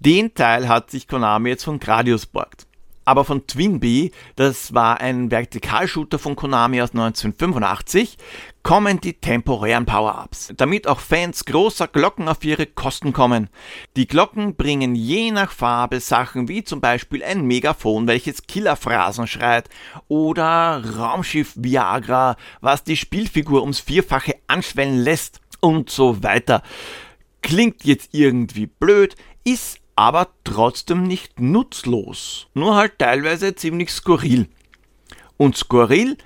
Den 0.00 0.34
Teil 0.34 0.68
hat 0.68 0.90
sich 0.90 1.06
Konami 1.06 1.50
jetzt 1.50 1.64
von 1.64 1.78
Gradius 1.78 2.26
borgt. 2.26 2.66
Aber 3.10 3.24
von 3.24 3.44
Twinbee, 3.44 4.12
das 4.36 4.72
war 4.72 5.00
ein 5.00 5.32
Vertikalshooter 5.32 6.20
von 6.20 6.36
Konami 6.36 6.80
aus 6.80 6.90
1985, 6.90 8.16
kommen 8.62 9.00
die 9.00 9.14
temporären 9.14 9.84
Power-Ups, 9.84 10.52
damit 10.56 10.86
auch 10.86 11.00
Fans 11.00 11.44
großer 11.44 11.88
Glocken 11.88 12.28
auf 12.28 12.44
ihre 12.44 12.66
Kosten 12.66 13.12
kommen. 13.12 13.48
Die 13.96 14.06
Glocken 14.06 14.54
bringen 14.54 14.94
je 14.94 15.32
nach 15.32 15.50
Farbe 15.50 15.98
Sachen 15.98 16.46
wie 16.46 16.62
zum 16.62 16.80
Beispiel 16.80 17.24
ein 17.24 17.44
Megafon, 17.44 18.06
welches 18.06 18.46
Killerphrasen 18.46 19.26
schreit, 19.26 19.68
oder 20.06 20.80
Raumschiff 20.96 21.54
Viagra, 21.56 22.36
was 22.60 22.84
die 22.84 22.96
Spielfigur 22.96 23.62
ums 23.62 23.80
Vierfache 23.80 24.36
anschwellen 24.46 25.00
lässt 25.00 25.40
und 25.58 25.90
so 25.90 26.22
weiter. 26.22 26.62
Klingt 27.42 27.84
jetzt 27.84 28.10
irgendwie 28.12 28.66
blöd, 28.66 29.16
ist 29.42 29.79
aber 29.96 30.28
trotzdem 30.44 31.02
nicht 31.02 31.40
nutzlos, 31.40 32.48
nur 32.54 32.76
halt 32.76 32.98
teilweise 32.98 33.54
ziemlich 33.54 33.90
skurril. 33.90 34.48
Und 35.36 35.56
skurril 35.56 36.16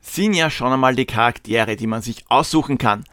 sind 0.00 0.34
ja 0.34 0.50
schon 0.50 0.72
einmal 0.72 0.94
die 0.94 1.06
Charaktere, 1.06 1.76
die 1.76 1.86
man 1.86 2.02
sich 2.02 2.24
aussuchen 2.28 2.78
kann. 2.78 3.04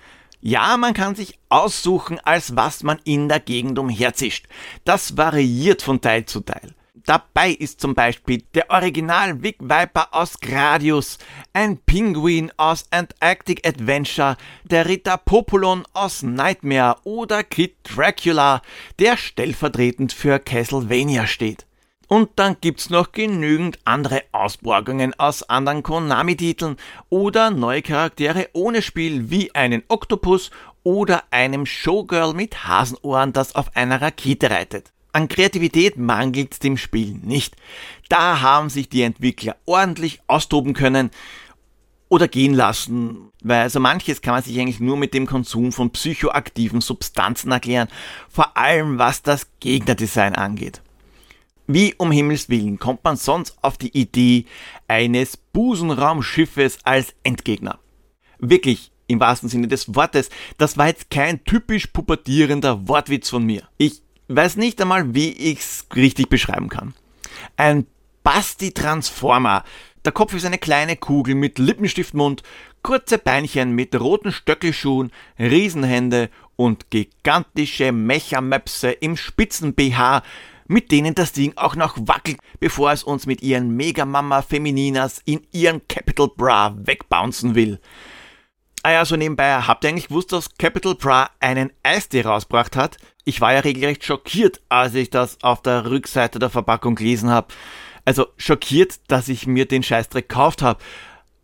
Ja, 0.41 0.75
man 0.77 0.93
kann 0.93 1.15
sich 1.15 1.39
aussuchen, 1.49 2.19
als 2.19 2.55
was 2.55 2.83
man 2.83 2.99
in 3.03 3.29
der 3.29 3.39
Gegend 3.39 3.77
umherzischt. 3.77 4.47
Das 4.85 5.15
variiert 5.17 5.83
von 5.83 6.01
Teil 6.01 6.25
zu 6.25 6.41
Teil. 6.41 6.73
Dabei 7.05 7.51
ist 7.51 7.81
zum 7.81 7.95
Beispiel 7.95 8.43
der 8.53 8.69
Original 8.69 9.41
Vic 9.41 9.57
Viper 9.59 10.09
aus 10.11 10.39
Gradius, 10.39 11.17
ein 11.53 11.77
Pinguin 11.77 12.51
aus 12.57 12.85
Antarctic 12.91 13.67
Adventure, 13.67 14.37
der 14.63 14.87
Ritter 14.87 15.17
Populon 15.17 15.83
aus 15.93 16.21
Nightmare 16.21 16.97
oder 17.03 17.43
Kid 17.43 17.75
Dracula, 17.83 18.61
der 18.99 19.17
stellvertretend 19.17 20.13
für 20.13 20.39
Castlevania 20.39 21.25
steht. 21.25 21.65
Und 22.07 22.31
dann 22.35 22.57
gibt's 22.59 22.89
noch 22.89 23.13
genügend 23.13 23.79
andere 23.85 24.23
Ausborgungen 24.33 25.17
aus 25.17 25.43
anderen 25.43 25.81
Konami-Titeln 25.81 26.75
oder 27.09 27.49
neue 27.51 27.81
Charaktere 27.81 28.49
ohne 28.53 28.81
Spiel 28.81 29.31
wie 29.31 29.55
einen 29.55 29.83
Oktopus 29.87 30.51
oder 30.83 31.23
einem 31.31 31.65
Showgirl 31.65 32.33
mit 32.33 32.67
Hasenohren, 32.67 33.33
das 33.33 33.55
auf 33.55 33.75
einer 33.75 34.01
Rakete 34.01 34.49
reitet. 34.51 34.91
An 35.13 35.27
Kreativität 35.27 35.97
mangelt's 35.97 36.59
dem 36.59 36.77
Spiel 36.77 37.19
nicht. 37.21 37.55
Da 38.07 38.41
haben 38.41 38.69
sich 38.69 38.87
die 38.87 39.01
Entwickler 39.01 39.57
ordentlich 39.65 40.21
austoben 40.27 40.73
können 40.73 41.11
oder 42.07 42.27
gehen 42.27 42.53
lassen, 42.53 43.31
weil 43.41 43.69
so 43.69 43.79
manches 43.79 44.21
kann 44.21 44.33
man 44.33 44.43
sich 44.43 44.59
eigentlich 44.59 44.79
nur 44.79 44.97
mit 44.97 45.13
dem 45.13 45.25
Konsum 45.25 45.71
von 45.71 45.91
psychoaktiven 45.91 46.81
Substanzen 46.81 47.51
erklären, 47.51 47.87
vor 48.29 48.57
allem 48.57 48.99
was 48.99 49.21
das 49.21 49.47
Gegnerdesign 49.59 50.35
angeht. 50.35 50.81
Wie 51.67 51.93
um 51.97 52.11
Himmels 52.11 52.49
Willen 52.49 52.79
kommt 52.79 53.03
man 53.03 53.15
sonst 53.15 53.57
auf 53.61 53.77
die 53.77 53.97
Idee 53.97 54.45
eines 54.89 55.37
Busenraumschiffes 55.37 56.79
als 56.83 57.13
Endgegner? 57.23 57.79
Wirklich, 58.39 58.91
im 59.07 59.19
wahrsten 59.19 59.47
Sinne 59.47 59.69
des 59.69 59.95
Wortes, 59.95 60.29
das 60.57 60.77
war 60.77 60.87
jetzt 60.87 61.09
kein 61.09 61.43
typisch 61.45 61.87
pubertierender 61.87 62.89
Wortwitz 62.89 63.29
von 63.29 63.45
mir. 63.45 63.69
Ich 63.77 64.01
weiß 64.35 64.57
nicht 64.57 64.81
einmal, 64.81 65.13
wie 65.13 65.31
ich's 65.31 65.87
richtig 65.95 66.29
beschreiben 66.29 66.69
kann. 66.69 66.93
Ein 67.57 67.85
Basti-Transformer. 68.23 69.63
Der 70.05 70.11
Kopf 70.11 70.33
ist 70.33 70.45
eine 70.45 70.57
kleine 70.57 70.95
Kugel 70.95 71.35
mit 71.35 71.59
Lippenstiftmund, 71.59 72.43
kurze 72.81 73.17
Beinchen 73.17 73.73
mit 73.73 73.99
roten 73.99 74.31
Stöckelschuhen, 74.31 75.11
Riesenhände 75.37 76.29
und 76.55 76.89
gigantische 76.89 77.91
Mechamöpse 77.91 78.91
im 78.91 79.17
spitzen 79.17 79.73
BH, 79.73 80.23
mit 80.67 80.91
denen 80.91 81.13
das 81.13 81.33
Ding 81.33 81.53
auch 81.57 81.75
noch 81.75 81.97
wackelt, 81.99 82.39
bevor 82.59 82.91
es 82.91 83.03
uns 83.03 83.25
mit 83.25 83.41
ihren 83.41 83.75
Megamama 83.75 84.41
Femininas 84.41 85.21
in 85.25 85.45
ihren 85.51 85.87
Capital 85.87 86.29
Bra 86.35 86.75
wegbouncen 86.77 87.55
will. 87.55 87.79
Ah 88.83 88.93
ja, 88.93 89.05
so 89.05 89.15
nebenbei, 89.15 89.53
habt 89.53 89.83
ihr 89.83 89.91
eigentlich 89.91 90.07
gewusst, 90.07 90.31
dass 90.31 90.57
Capital 90.57 90.95
Bra 90.95 91.29
einen 91.39 91.71
Eistee 91.83 92.21
rausgebracht 92.21 92.75
hat? 92.75 92.97
Ich 93.25 93.39
war 93.39 93.53
ja 93.53 93.59
regelrecht 93.59 94.03
schockiert, 94.03 94.59
als 94.69 94.95
ich 94.95 95.11
das 95.11 95.37
auf 95.43 95.61
der 95.61 95.85
Rückseite 95.85 96.39
der 96.39 96.49
Verpackung 96.49 96.95
gelesen 96.95 97.29
habe. 97.29 97.53
Also 98.05 98.25
schockiert, 98.37 98.99
dass 99.07 99.29
ich 99.29 99.45
mir 99.45 99.67
den 99.67 99.83
Scheißdreck 99.83 100.27
gekauft 100.27 100.63
habe. 100.63 100.79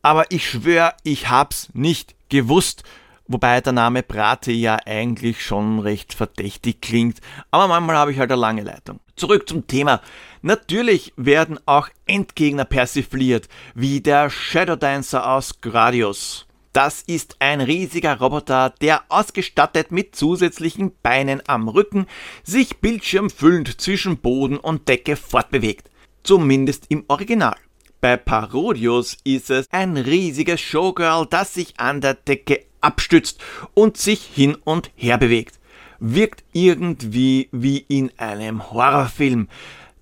Aber 0.01 0.31
ich 0.31 0.49
schwöre, 0.49 0.95
ich 1.03 1.29
hab's 1.29 1.69
nicht 1.73 2.15
gewusst. 2.29 2.81
Wobei 3.27 3.61
der 3.61 3.73
Name 3.73 4.01
Brate 4.01 4.51
ja 4.51 4.77
eigentlich 4.87 5.45
schon 5.45 5.77
recht 5.77 6.15
verdächtig 6.15 6.81
klingt. 6.81 7.19
Aber 7.51 7.67
manchmal 7.67 7.97
habe 7.97 8.11
ich 8.11 8.17
halt 8.17 8.31
eine 8.31 8.41
lange 8.41 8.63
Leitung. 8.63 8.99
Zurück 9.15 9.47
zum 9.47 9.67
Thema. 9.67 10.01
Natürlich 10.41 11.13
werden 11.17 11.59
auch 11.67 11.89
Endgegner 12.07 12.65
persifliert, 12.65 13.47
wie 13.75 14.01
der 14.01 14.31
Shadow 14.31 14.75
Dancer 14.75 15.29
aus 15.29 15.61
Gradius. 15.61 16.46
Das 16.73 17.01
ist 17.01 17.37
ein 17.39 17.61
riesiger 17.61 18.19
Roboter, 18.19 18.73
der 18.81 19.03
ausgestattet 19.09 19.91
mit 19.91 20.15
zusätzlichen 20.15 20.91
Beinen 21.01 21.41
am 21.47 21.67
Rücken 21.67 22.07
sich 22.43 22.77
bildschirmfüllend 22.77 23.81
zwischen 23.81 24.17
Boden 24.17 24.57
und 24.57 24.87
Decke 24.87 25.15
fortbewegt. 25.15 25.89
Zumindest 26.23 26.85
im 26.89 27.05
Original. 27.07 27.55
Bei 27.99 28.15
Parodius 28.15 29.17
ist 29.23 29.49
es 29.49 29.65
ein 29.71 29.97
riesiges 29.97 30.61
Showgirl, 30.61 31.25
das 31.29 31.55
sich 31.55 31.79
an 31.79 31.99
der 31.99 32.13
Decke 32.13 32.65
abstützt 32.79 33.41
und 33.73 33.97
sich 33.97 34.21
hin 34.21 34.55
und 34.63 34.91
her 34.95 35.17
bewegt. 35.17 35.59
Wirkt 35.99 36.43
irgendwie 36.53 37.49
wie 37.51 37.79
in 37.87 38.11
einem 38.17 38.71
Horrorfilm. 38.71 39.47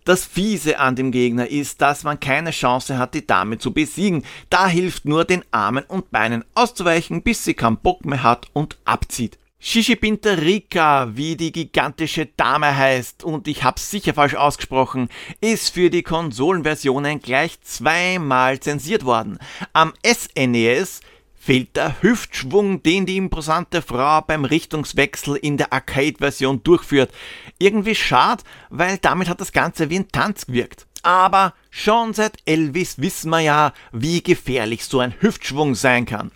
Das 0.05 0.23
Fiese 0.23 0.77
an 0.77 0.95
dem 0.95 1.11
Gegner 1.11 1.47
ist, 1.47 1.81
dass 1.81 2.03
man 2.03 2.19
keine 2.19 2.51
Chance 2.51 2.99
hat, 2.99 3.15
die 3.15 3.25
Dame 3.25 3.57
zu 3.57 3.73
besiegen. 3.73 4.23
Da 4.51 4.67
hilft 4.67 5.05
nur 5.05 5.25
den 5.25 5.43
Armen 5.49 5.83
und 5.83 6.11
Beinen 6.11 6.45
auszuweichen, 6.53 7.23
bis 7.23 7.43
sie 7.43 7.55
keinen 7.55 7.77
Bock 7.77 8.05
mehr 8.05 8.21
hat 8.21 8.45
und 8.53 8.77
abzieht. 8.85 9.39
Shishipinterika, 9.57 11.09
wie 11.15 11.35
die 11.35 11.51
gigantische 11.51 12.27
Dame 12.27 12.77
heißt, 12.77 13.23
und 13.23 13.47
ich 13.47 13.63
hab's 13.63 13.89
sicher 13.89 14.13
falsch 14.13 14.35
ausgesprochen, 14.35 15.09
ist 15.41 15.73
für 15.73 15.89
die 15.89 16.03
Konsolenversionen 16.03 17.19
gleich 17.19 17.59
zweimal 17.61 18.59
zensiert 18.59 19.05
worden. 19.05 19.39
Am 19.73 19.91
SNES 20.05 21.01
fehlt 21.45 21.75
der 21.75 22.01
Hüftschwung, 22.01 22.81
den 22.81 23.05
die 23.05 23.17
imposante 23.17 23.83
Frau 23.83 24.21
beim 24.21 24.45
Richtungswechsel 24.45 25.35
in 25.35 25.57
der 25.57 25.71
Arcade-Version 25.71 26.63
durchführt. 26.63 27.11
Irgendwie 27.59 27.93
schad, 27.93 28.43
weil 28.71 28.97
damit 28.97 29.29
hat 29.29 29.41
das 29.41 29.51
Ganze 29.51 29.91
wie 29.91 29.99
ein 29.99 30.11
Tanz 30.11 30.47
gewirkt. 30.47 30.87
Aber 31.03 31.53
schon 31.69 32.15
seit 32.15 32.37
Elvis 32.45 32.97
wissen 32.97 33.29
wir 33.29 33.41
ja, 33.41 33.73
wie 33.91 34.23
gefährlich 34.23 34.85
so 34.85 34.99
ein 34.99 35.13
Hüftschwung 35.19 35.75
sein 35.75 36.07
kann. 36.07 36.31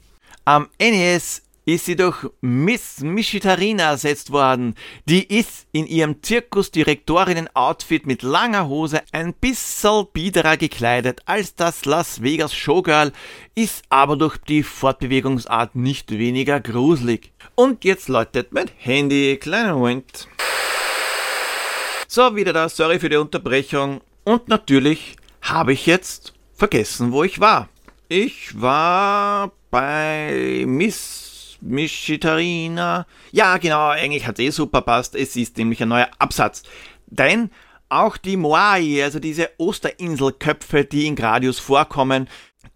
Am 0.45 0.67
NES 0.79 1.41
ist 1.73 1.85
sie 1.85 1.95
durch 1.95 2.25
Miss 2.41 3.01
Mischitarina 3.01 3.91
ersetzt 3.91 4.31
worden. 4.31 4.75
Die 5.05 5.25
ist 5.27 5.67
in 5.71 5.85
ihrem 5.85 6.21
Zirkusdirektorinnen-Outfit 6.21 8.05
mit 8.05 8.23
langer 8.23 8.67
Hose 8.67 9.01
ein 9.11 9.33
bisschen 9.33 10.07
biederer 10.13 10.57
gekleidet 10.57 11.21
als 11.25 11.55
das 11.55 11.85
Las 11.85 12.21
Vegas 12.21 12.53
Showgirl, 12.53 13.11
ist 13.55 13.83
aber 13.89 14.15
durch 14.15 14.37
die 14.37 14.63
Fortbewegungsart 14.63 15.75
nicht 15.75 16.11
weniger 16.11 16.59
gruselig. 16.59 17.31
Und 17.55 17.83
jetzt 17.83 18.07
läutet 18.07 18.53
mein 18.53 18.69
Handy. 18.77 19.37
Kleiner 19.37 19.75
Moment. 19.75 20.27
So, 22.07 22.35
wieder 22.35 22.53
da. 22.53 22.69
Sorry 22.69 22.99
für 22.99 23.09
die 23.09 23.17
Unterbrechung. 23.17 24.01
Und 24.23 24.47
natürlich 24.47 25.17
habe 25.41 25.73
ich 25.73 25.85
jetzt 25.85 26.33
vergessen, 26.53 27.11
wo 27.11 27.23
ich 27.23 27.39
war. 27.39 27.69
Ich 28.07 28.59
war 28.59 29.51
bei 29.69 30.63
Miss 30.65 31.28
Mischitarina. 31.61 33.05
Ja, 33.31 33.57
genau, 33.57 33.89
eigentlich 33.89 34.27
hat 34.27 34.39
es 34.39 34.45
eh 34.45 34.49
super 34.49 34.81
passt. 34.81 35.15
Es 35.15 35.35
ist 35.35 35.57
nämlich 35.57 35.81
ein 35.81 35.89
neuer 35.89 36.09
Absatz. 36.19 36.63
Denn 37.07 37.49
auch 37.89 38.17
die 38.17 38.37
Moai, 38.37 39.03
also 39.03 39.19
diese 39.19 39.49
Osterinselköpfe, 39.57 40.85
die 40.85 41.07
in 41.07 41.15
Gradius 41.15 41.59
vorkommen, 41.59 42.29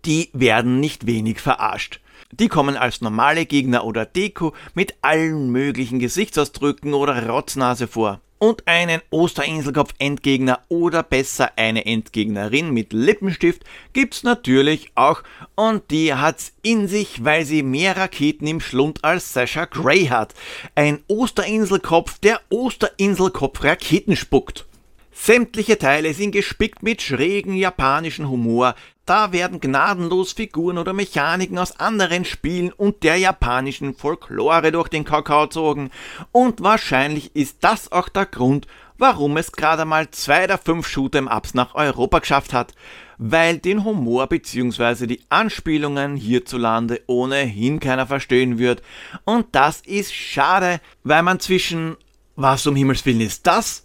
die 0.05 0.29
werden 0.33 0.79
nicht 0.79 1.05
wenig 1.05 1.39
verarscht. 1.39 1.99
Die 2.31 2.47
kommen 2.47 2.75
als 2.75 3.01
normale 3.01 3.45
Gegner 3.45 3.85
oder 3.85 4.05
Deko 4.05 4.53
mit 4.73 4.95
allen 5.01 5.51
möglichen 5.51 5.99
Gesichtsausdrücken 5.99 6.95
oder 6.95 7.27
Rotznase 7.29 7.87
vor 7.87 8.21
und 8.43 8.67
einen 8.67 8.99
Osterinselkopf-Endgegner 9.09 10.59
oder 10.67 11.01
besser 11.01 11.51
eine 11.55 11.85
Endgegnerin 11.85 12.71
mit 12.71 12.91
Lippenstift 12.91 13.63
gibt's 13.93 14.23
natürlich 14.23 14.91
auch 14.95 15.23
und 15.55 15.89
die 15.91 16.13
hat's 16.13 16.51
in 16.61 16.89
sich, 16.89 17.23
weil 17.23 17.45
sie 17.45 17.63
mehr 17.63 17.95
Raketen 17.95 18.45
im 18.45 18.59
Schlund 18.59 19.05
als 19.05 19.31
Sasha 19.31 19.63
Gray 19.63 20.07
hat. 20.07 20.33
Ein 20.75 20.99
Osterinselkopf, 21.07 22.19
der 22.19 22.41
Osterinselkopf 22.49 23.63
Raketen 23.63 24.17
spuckt. 24.17 24.65
Sämtliche 25.13 25.77
Teile 25.77 26.13
sind 26.13 26.31
gespickt 26.31 26.83
mit 26.83 27.01
schrägen 27.01 27.55
japanischen 27.55 28.27
Humor, 28.27 28.75
da 29.05 29.31
werden 29.31 29.59
gnadenlos 29.59 30.33
Figuren 30.33 30.77
oder 30.77 30.93
Mechaniken 30.93 31.57
aus 31.57 31.79
anderen 31.79 32.25
Spielen 32.25 32.71
und 32.71 33.03
der 33.03 33.17
japanischen 33.17 33.95
Folklore 33.95 34.71
durch 34.71 34.87
den 34.87 35.03
Kakao 35.03 35.47
zogen. 35.47 35.91
Und 36.31 36.61
wahrscheinlich 36.61 37.35
ist 37.35 37.57
das 37.61 37.91
auch 37.91 38.09
der 38.09 38.25
Grund, 38.25 38.67
warum 38.97 39.35
es 39.37 39.51
gerade 39.51 39.85
mal 39.85 40.09
zwei 40.11 40.47
der 40.47 40.57
fünf 40.57 40.87
Shooter 40.87 41.19
im 41.19 41.27
Ups 41.27 41.53
nach 41.53 41.75
Europa 41.75 42.19
geschafft 42.19 42.53
hat. 42.53 42.73
Weil 43.17 43.57
den 43.57 43.83
Humor 43.83 44.27
bzw. 44.27 45.05
die 45.07 45.21
Anspielungen 45.29 46.15
hierzulande 46.15 47.01
ohnehin 47.07 47.79
keiner 47.79 48.07
verstehen 48.07 48.57
wird. 48.57 48.81
Und 49.25 49.47
das 49.51 49.81
ist 49.81 50.13
schade, 50.13 50.79
weil 51.03 51.23
man 51.23 51.39
zwischen 51.39 51.97
was 52.35 52.65
um 52.65 52.75
Himmels 52.75 53.05
Willen 53.05 53.21
ist 53.21 53.45
das? 53.45 53.83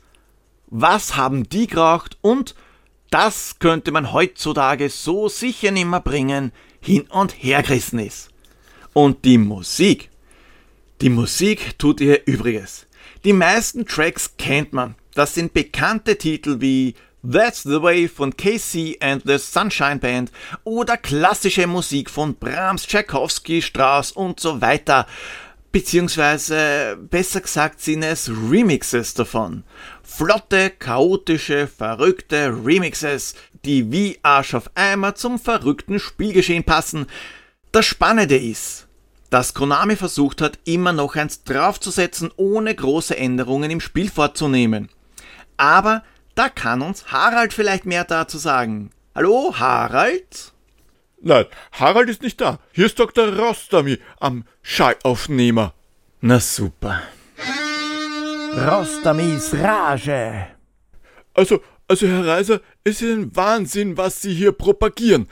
Was 0.69 1.17
haben 1.17 1.49
die 1.49 1.67
geraucht 1.67 2.19
und 2.21 2.55
das 3.11 3.59
könnte 3.59 3.91
man 3.93 4.13
heutzutage 4.13 4.91
so 4.91 5.29
sicher 5.29 5.71
nimmer 5.71 6.01
bringen, 6.01 6.53
hin 6.81 7.03
und 7.11 7.33
her 7.33 7.63
gerissen 7.63 7.99
ist. 7.99 8.31
Und 8.93 9.25
die 9.25 9.39
Musik. 9.39 10.11
Die 11.01 11.11
Musik 11.11 11.79
tut 11.79 12.01
ihr 12.01 12.27
Übriges. 12.27 12.87
Die 13.25 13.33
meisten 13.33 13.87
Tracks 13.87 14.35
kennt 14.37 14.73
man. 14.73 14.95
Das 15.15 15.35
sind 15.35 15.53
bekannte 15.53 16.17
Titel 16.17 16.61
wie 16.61 16.95
That's 17.23 17.65
the 17.65 17.83
Way 17.83 18.09
von 18.09 18.37
Casey 18.37 18.97
and 19.01 19.23
the 19.27 19.39
Sunshine 19.39 19.99
Band 19.99 20.31
oder 20.63 20.97
klassische 20.97 21.67
Musik 21.67 22.11
von 22.11 22.37
Brahms, 22.37 22.87
Tchaikovsky, 22.87 23.61
Strauss 23.61 24.13
und 24.13 24.39
so 24.39 24.61
weiter. 24.61 25.07
Beziehungsweise, 25.73 26.97
besser 27.11 27.41
gesagt, 27.41 27.81
sind 27.81 28.03
es 28.03 28.31
Remixes 28.31 29.15
davon. 29.15 29.65
Flotte, 30.11 30.71
chaotische, 30.71 31.69
verrückte 31.69 32.65
Remixes, 32.65 33.35
die 33.65 33.93
wie 33.93 34.19
Arsch 34.23 34.55
auf 34.55 34.71
Eimer 34.75 35.15
zum 35.15 35.39
verrückten 35.39 36.01
Spielgeschehen 36.01 36.65
passen. 36.65 37.07
Das 37.73 37.85
Spannende 37.85 38.37
ist, 38.37 38.89
dass 39.31 39.53
Konami 39.55 39.97
versucht 39.97 40.41
hat, 40.41 40.59
immer 40.65 40.93
noch 40.93 41.15
eins 41.15 41.45
draufzusetzen, 41.45 42.33
ohne 42.37 42.75
große 42.75 43.17
Änderungen 43.17 43.71
im 43.71 43.81
Spiel 43.81 44.11
vorzunehmen. 44.11 44.89
Aber 45.59 46.03
da 46.35 46.49
kann 46.49 46.81
uns 46.83 47.13
Harald 47.13 47.53
vielleicht 47.53 47.85
mehr 47.85 48.05
dazu 48.05 48.39
sagen. 48.39 48.91
Hallo, 49.15 49.55
Harald? 49.57 50.53
Nein, 51.21 51.45
Harald 51.73 52.09
ist 52.09 52.23
nicht 52.23 52.41
da. 52.41 52.59
Hier 52.73 52.87
ist 52.87 52.99
Dr. 52.99 53.37
Rostami 53.37 53.99
am 54.19 54.45
Schallaufnehmer. 54.63 55.75
Na 56.23 56.41
super. 56.41 57.03
Rostamis 58.67 59.55
Rage. 59.55 60.49
Also, 61.35 61.61
also 61.87 62.07
Herr 62.07 62.27
Reiser, 62.27 62.61
es 62.85 63.01
ist 63.03 63.13
ein 63.13 63.37
Wahnsinn, 63.37 63.97
was 63.97 64.23
Sie 64.23 64.35
hier 64.35 64.53
propagieren. 64.53 65.29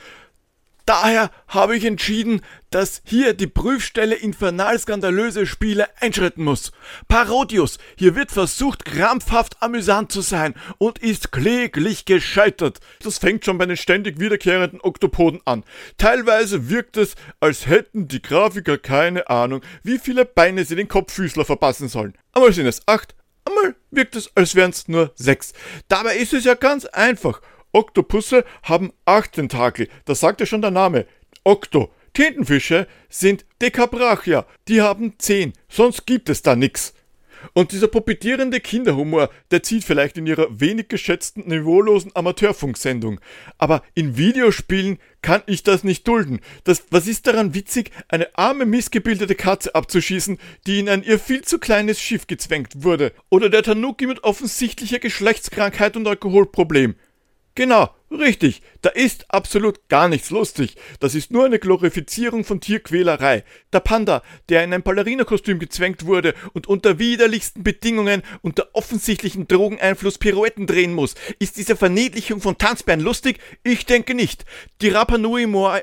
Daher 0.87 1.33
habe 1.49 1.77
ich 1.77 1.85
entschieden, 1.85 2.43
dass 2.71 3.03
hier 3.05 3.35
die 3.35 3.49
Prüfstelle 3.49 4.15
infernal-skandalöse 4.15 5.45
Spiele 5.45 5.89
einschreiten 6.01 6.45
muss. 6.45 6.71
Parodius, 7.09 7.79
hier 7.99 8.15
wird 8.15 8.31
versucht, 8.31 8.85
krampfhaft 8.85 9.61
amüsant 9.61 10.13
zu 10.13 10.21
sein 10.21 10.55
und 10.79 11.01
ist 11.01 11.33
kläglich 11.33 12.05
gescheitert. 12.05 12.79
Das 13.03 13.19
fängt 13.19 13.45
schon 13.45 13.59
bei 13.59 13.67
den 13.67 13.77
ständig 13.77 14.21
wiederkehrenden 14.21 14.81
Oktopoden 14.81 15.41
an. 15.45 15.65
Teilweise 15.99 16.71
wirkt 16.71 16.97
es, 16.97 17.17
als 17.41 17.67
hätten 17.67 18.07
die 18.07 18.23
Grafiker 18.23 18.79
keine 18.79 19.29
Ahnung, 19.29 19.63
wie 19.83 19.99
viele 19.99 20.25
Beine 20.25 20.65
sie 20.65 20.77
den 20.77 20.87
Kopffüßler 20.87 21.45
verpassen 21.45 21.89
sollen. 21.89 22.17
Einmal 22.33 22.53
sind 22.53 22.67
es 22.67 22.87
acht, 22.87 23.17
einmal 23.45 23.75
wirkt 23.91 24.15
es, 24.15 24.31
als 24.37 24.55
wären 24.55 24.71
es 24.71 24.87
nur 24.87 25.11
sechs. 25.17 25.53
Dabei 25.89 26.17
ist 26.17 26.33
es 26.33 26.45
ja 26.45 26.55
ganz 26.55 26.85
einfach. 26.85 27.41
Oktopusse 27.77 28.45
haben 28.63 28.91
acht 29.05 29.33
Tentakel, 29.33 29.89
das 30.07 30.21
sagt 30.21 30.41
ja 30.41 30.47
schon 30.47 30.63
der 30.63 30.71
Name. 30.71 31.07
Okto. 31.45 31.93
Tintenfische 32.15 32.87
sind 33.11 33.45
Dekabrachia, 33.61 34.47
die 34.69 34.81
haben 34.81 35.13
zehn, 35.19 35.53
sonst 35.69 36.07
gibt 36.07 36.31
es 36.31 36.41
da 36.41 36.57
nix. 36.57 36.95
Und 37.53 37.73
dieser 37.73 37.89
puppetierende 37.89 38.61
Kinderhumor, 38.61 39.29
der 39.51 39.63
zieht 39.63 39.85
vielleicht 39.85 40.17
in 40.17 40.27
ihrer 40.27 40.49
wenig 40.59 40.89
geschätzten, 40.89 41.47
niveaulosen 41.47 42.13
Amateurfunksendung. 42.15 43.21
Aber 43.59 43.83
in 43.95 44.17
Videospielen 44.17 44.99
kann 45.21 45.43
ich 45.45 45.63
das 45.63 45.85
nicht 45.85 46.09
dulden. 46.09 46.41
Das, 46.65 46.85
was 46.91 47.07
ist 47.07 47.27
daran 47.27 47.55
witzig, 47.55 47.91
eine 48.09 48.35
arme, 48.39 48.65
missgebildete 48.65 49.35
Katze 49.35 49.75
abzuschießen, 49.75 50.39
die 50.67 50.79
in 50.79 50.89
ein 50.89 51.03
ihr 51.03 51.19
viel 51.19 51.43
zu 51.43 51.59
kleines 51.59 52.01
Schiff 52.01 52.27
gezwängt 52.27 52.83
wurde? 52.83 53.13
Oder 53.29 53.51
der 53.51 53.63
Tanuki 53.63 54.07
mit 54.07 54.25
offensichtlicher 54.25 54.99
Geschlechtskrankheit 54.99 55.97
und 55.97 56.09
Alkoholproblem? 56.09 56.95
Genau, 57.57 57.89
richtig, 58.11 58.61
da 58.83 58.91
ist 58.91 59.31
absolut 59.31 59.89
gar 59.89 60.09
nichts 60.09 60.29
lustig. 60.29 60.77
Das 61.01 61.15
ist 61.15 61.31
nur 61.31 61.47
eine 61.47 61.59
Glorifizierung 61.59 62.45
von 62.45 62.61
Tierquälerei. 62.61 63.45
Der 63.73 63.81
Panda, 63.81 64.23
der 64.51 64.63
in 64.63 64.75
ein 64.75 64.83
Ballerinakostüm 64.83 65.59
gezwängt 65.59 66.05
wurde 66.05 66.35
und 66.53 66.67
unter 66.67 66.99
widerlichsten 66.99 67.65
Bedingungen 67.65 68.23
unter 68.43 68.69
offensichtlichen 68.75 69.49
Drogeneinfluss 69.49 70.19
Pirouetten 70.19 70.67
drehen 70.67 70.93
muss. 70.93 71.15
Ist 71.39 71.57
diese 71.57 71.77
Verniedlichung 71.77 72.43
von 72.43 72.59
Tanzbären 72.59 73.01
lustig? 73.01 73.39
Ich 73.65 73.87
denke 73.87 74.15
nicht. 74.15 74.45
Die 74.83 74.91
Rapa 74.91 75.17
Nui 75.17 75.47
Moai... 75.47 75.83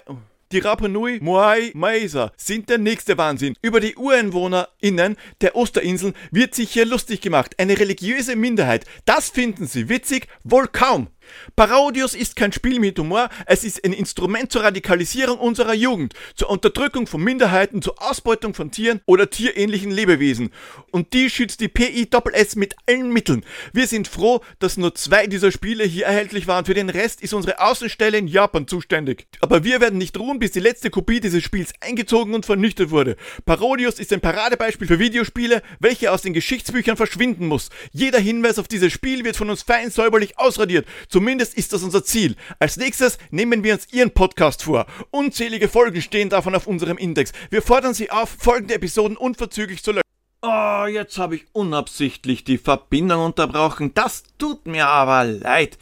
die 0.52 0.60
Rapa 0.60 0.88
Moai 0.88 1.72
Maesa 1.74 2.34
sind 2.38 2.70
der 2.70 2.78
nächste 2.78 3.18
Wahnsinn. 3.18 3.56
Über 3.64 3.80
die 3.80 3.96
UreinwohnerInnen 3.96 5.18
der 5.42 5.56
Osterinseln 5.56 6.14
wird 6.30 6.54
sich 6.54 6.70
hier 6.70 6.86
lustig 6.86 7.22
gemacht. 7.22 7.56
Eine 7.58 7.80
religiöse 7.80 8.36
Minderheit. 8.36 8.86
Das 9.06 9.32
finden 9.32 9.66
sie 9.66 9.90
witzig? 9.90 10.28
Wohl 10.44 10.68
kaum. 10.68 11.08
Parodius 11.56 12.16
ist 12.16 12.36
kein 12.36 12.52
Spiel 12.52 12.80
mit 12.80 12.98
Humor, 13.00 13.30
es 13.46 13.64
ist 13.64 13.84
ein 13.86 13.94
Instrument 13.94 14.52
zur 14.52 14.64
Radikalisierung 14.64 15.38
unserer 15.38 15.74
Jugend, 15.74 16.14
zur 16.36 16.50
Unterdrückung 16.50 17.08
von 17.08 17.24
Minderheiten, 17.24 17.82
zur 17.82 18.02
Ausbeutung 18.02 18.54
von 18.54 18.72
Tieren 18.72 19.02
oder 19.06 19.30
tierähnlichen 19.30 19.92
Lebewesen. 19.92 20.52
Und 20.92 21.14
die 21.14 21.30
schützt 21.30 21.60
die 21.60 21.68
PISS 21.68 22.56
mit 22.56 22.76
allen 22.88 23.12
Mitteln. 23.12 23.46
Wir 23.74 23.88
sind 23.88 24.08
froh, 24.08 24.42
dass 24.60 24.78
nur 24.78 24.96
zwei 24.96 25.28
dieser 25.28 25.52
Spiele 25.52 25.84
hier 25.84 26.06
erhältlich 26.06 26.48
waren. 26.48 26.66
Für 26.66 26.74
den 26.74 26.90
Rest 26.90 27.22
ist 27.22 27.34
unsere 27.34 27.60
Außenstelle 27.60 28.18
in 28.18 28.28
Japan 28.28 28.68
zuständig. 28.68 29.28
Aber 29.42 29.64
wir 29.64 29.82
werden 29.82 29.98
nicht 29.98 30.18
ruhen, 30.18 30.40
bis 30.40 30.52
die 30.52 30.60
letzte 30.60 30.90
Kopie 30.90 31.20
dieses 31.20 31.44
Spiels 31.44 31.74
eingezogen 31.82 32.34
und 32.34 32.46
vernichtet 32.46 32.92
wurde. 32.92 33.16
Parodius 33.46 34.00
ist 34.00 34.14
ein 34.14 34.22
Paradebeispiel 34.22 34.88
für 34.88 35.00
Videospiele, 35.00 35.62
welche 35.80 36.12
aus 36.12 36.22
den 36.22 36.34
Geschichtsbüchern 36.34 36.98
verschwinden 36.98 37.48
muss. 37.48 37.70
Jeder 37.92 38.20
Hinweis 38.20 38.60
auf 38.60 38.68
dieses 38.68 38.94
Spiel 38.94 39.24
wird 39.24 39.36
von 39.36 39.50
uns 39.50 39.64
fein 39.64 39.92
säuberlich 39.92 40.38
ausradiert. 40.38 40.88
Zumindest 41.24 41.54
ist 41.54 41.72
das 41.72 41.84
unser 41.84 42.04
Ziel. 42.04 42.36
Als 42.60 42.76
nächstes 42.76 43.18
nehmen 43.32 43.64
wir 43.64 43.76
uns 43.76 43.88
Ihren 43.94 44.12
Podcast 44.12 44.64
vor. 44.64 44.86
Unzählige 45.10 45.70
Folgen 45.70 46.02
stehen 46.02 46.28
davon 46.28 46.54
auf 46.54 46.68
unserem 46.68 46.98
Index. 46.98 47.32
Wir 47.50 47.62
fordern 47.62 47.94
Sie 47.94 48.12
auf, 48.12 48.36
folgende 48.38 48.74
Episoden 48.74 49.16
unverzüglich 49.16 49.82
zu 49.82 49.92
löschen. 49.94 50.04
Oh, 50.42 50.86
jetzt 50.86 51.18
habe 51.18 51.38
ich 51.38 51.46
unabsichtlich 51.54 52.44
die 52.44 52.58
Verbindung 52.58 53.24
unterbrochen. 53.24 53.94
Das 53.94 54.24
tut 54.38 54.68
mir 54.68 54.88
aber 54.88 55.24
leid. 55.24 55.78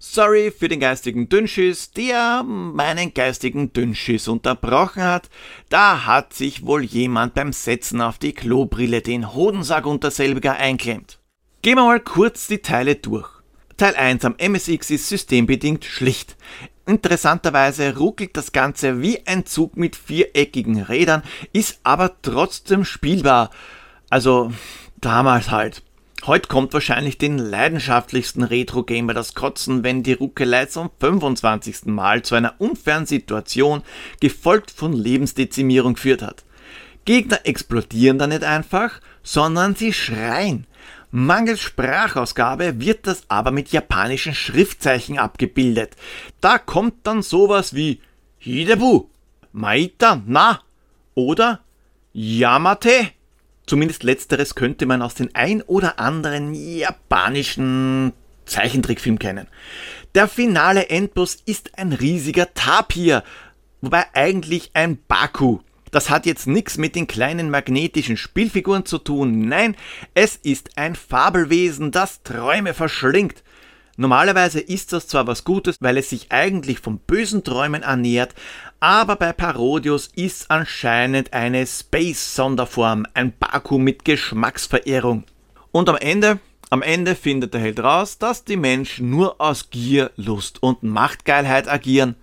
Sorry 0.00 0.50
für 0.50 0.66
den 0.66 0.80
geistigen 0.80 1.28
Dünnschiss, 1.28 1.92
der 1.92 2.42
meinen 2.42 3.14
geistigen 3.14 3.72
Dünnschiss 3.72 4.26
unterbrochen 4.26 5.04
hat. 5.04 5.30
Da 5.68 6.04
hat 6.04 6.32
sich 6.34 6.66
wohl 6.66 6.82
jemand 6.82 7.34
beim 7.34 7.52
Setzen 7.52 8.00
auf 8.00 8.18
die 8.18 8.32
Klobrille 8.32 9.02
den 9.02 9.34
Hodensack 9.34 9.86
unter 9.86 10.10
selbiger 10.10 10.56
einklemmt. 10.56 11.20
Gehen 11.62 11.76
wir 11.76 11.84
mal 11.84 12.00
kurz 12.00 12.48
die 12.48 12.58
Teile 12.58 12.96
durch. 12.96 13.39
Teil 13.80 13.96
1 13.96 14.26
am 14.26 14.34
MSX 14.36 14.90
ist 14.90 15.08
systembedingt 15.08 15.86
schlicht. 15.86 16.36
Interessanterweise 16.84 17.96
ruckelt 17.96 18.36
das 18.36 18.52
Ganze 18.52 19.00
wie 19.00 19.26
ein 19.26 19.46
Zug 19.46 19.78
mit 19.78 19.96
viereckigen 19.96 20.82
Rädern, 20.82 21.22
ist 21.54 21.80
aber 21.82 22.20
trotzdem 22.20 22.84
spielbar. 22.84 23.48
Also 24.10 24.52
damals 25.00 25.50
halt. 25.50 25.82
Heute 26.26 26.48
kommt 26.48 26.74
wahrscheinlich 26.74 27.16
den 27.16 27.38
leidenschaftlichsten 27.38 28.42
Retro-Gamer 28.42 29.14
das 29.14 29.32
Kotzen, 29.32 29.82
wenn 29.82 30.02
die 30.02 30.12
Ruckelei 30.12 30.66
zum 30.66 30.90
25. 31.00 31.86
Mal 31.86 32.20
zu 32.20 32.34
einer 32.34 32.56
unfairen 32.58 33.06
Situation, 33.06 33.80
gefolgt 34.20 34.70
von 34.70 34.92
Lebensdezimierung 34.92 35.94
geführt 35.94 36.20
hat. 36.20 36.44
Gegner 37.06 37.40
explodieren 37.44 38.18
da 38.18 38.26
nicht 38.26 38.44
einfach, 38.44 39.00
sondern 39.22 39.74
sie 39.74 39.94
schreien. 39.94 40.66
Mangels 41.10 41.60
Sprachausgabe 41.60 42.80
wird 42.80 43.06
das 43.06 43.24
aber 43.28 43.50
mit 43.50 43.70
japanischen 43.70 44.34
Schriftzeichen 44.34 45.18
abgebildet. 45.18 45.96
Da 46.40 46.58
kommt 46.58 47.04
dann 47.06 47.22
sowas 47.22 47.74
wie 47.74 48.00
Hidebu, 48.38 49.06
Maita, 49.52 50.22
na 50.26 50.60
oder 51.14 51.60
Yamate. 52.12 53.10
Zumindest 53.66 54.04
letzteres 54.04 54.54
könnte 54.54 54.86
man 54.86 55.02
aus 55.02 55.14
den 55.14 55.34
ein 55.34 55.62
oder 55.62 55.98
anderen 55.98 56.54
japanischen 56.54 58.12
Zeichentrickfilm 58.46 59.18
kennen. 59.18 59.46
Der 60.14 60.28
finale 60.28 60.90
Endboss 60.90 61.38
ist 61.44 61.78
ein 61.78 61.92
riesiger 61.92 62.52
Tapir, 62.54 63.22
wobei 63.80 64.04
eigentlich 64.12 64.70
ein 64.74 64.98
Baku. 65.06 65.60
Das 65.90 66.10
hat 66.10 66.26
jetzt 66.26 66.46
nichts 66.46 66.78
mit 66.78 66.94
den 66.94 67.06
kleinen 67.06 67.50
magnetischen 67.50 68.16
Spielfiguren 68.16 68.86
zu 68.86 68.98
tun. 68.98 69.48
Nein, 69.48 69.76
es 70.14 70.36
ist 70.36 70.76
ein 70.76 70.94
Fabelwesen, 70.94 71.90
das 71.90 72.22
Träume 72.22 72.74
verschlingt. 72.74 73.42
Normalerweise 73.96 74.60
ist 74.60 74.94
das 74.94 75.08
zwar 75.08 75.26
was 75.26 75.44
Gutes, 75.44 75.76
weil 75.80 75.98
es 75.98 76.08
sich 76.08 76.32
eigentlich 76.32 76.78
von 76.78 77.00
bösen 77.00 77.44
Träumen 77.44 77.82
ernährt, 77.82 78.34
aber 78.78 79.16
bei 79.16 79.34
Parodius 79.34 80.08
ist 80.14 80.50
anscheinend 80.50 81.34
eine 81.34 81.66
Space-Sonderform, 81.66 83.04
ein 83.12 83.34
Baku 83.38 83.78
mit 83.78 84.06
Geschmacksverehrung. 84.06 85.24
Und 85.70 85.90
am 85.90 85.96
Ende, 85.96 86.38
am 86.70 86.80
Ende 86.80 87.14
findet 87.14 87.52
der 87.52 87.60
Held 87.60 87.80
raus, 87.80 88.16
dass 88.16 88.44
die 88.44 88.56
Menschen 88.56 89.10
nur 89.10 89.38
aus 89.38 89.68
Gier, 89.68 90.12
Lust 90.16 90.62
und 90.62 90.82
Machtgeilheit 90.82 91.68
agieren. 91.68 92.14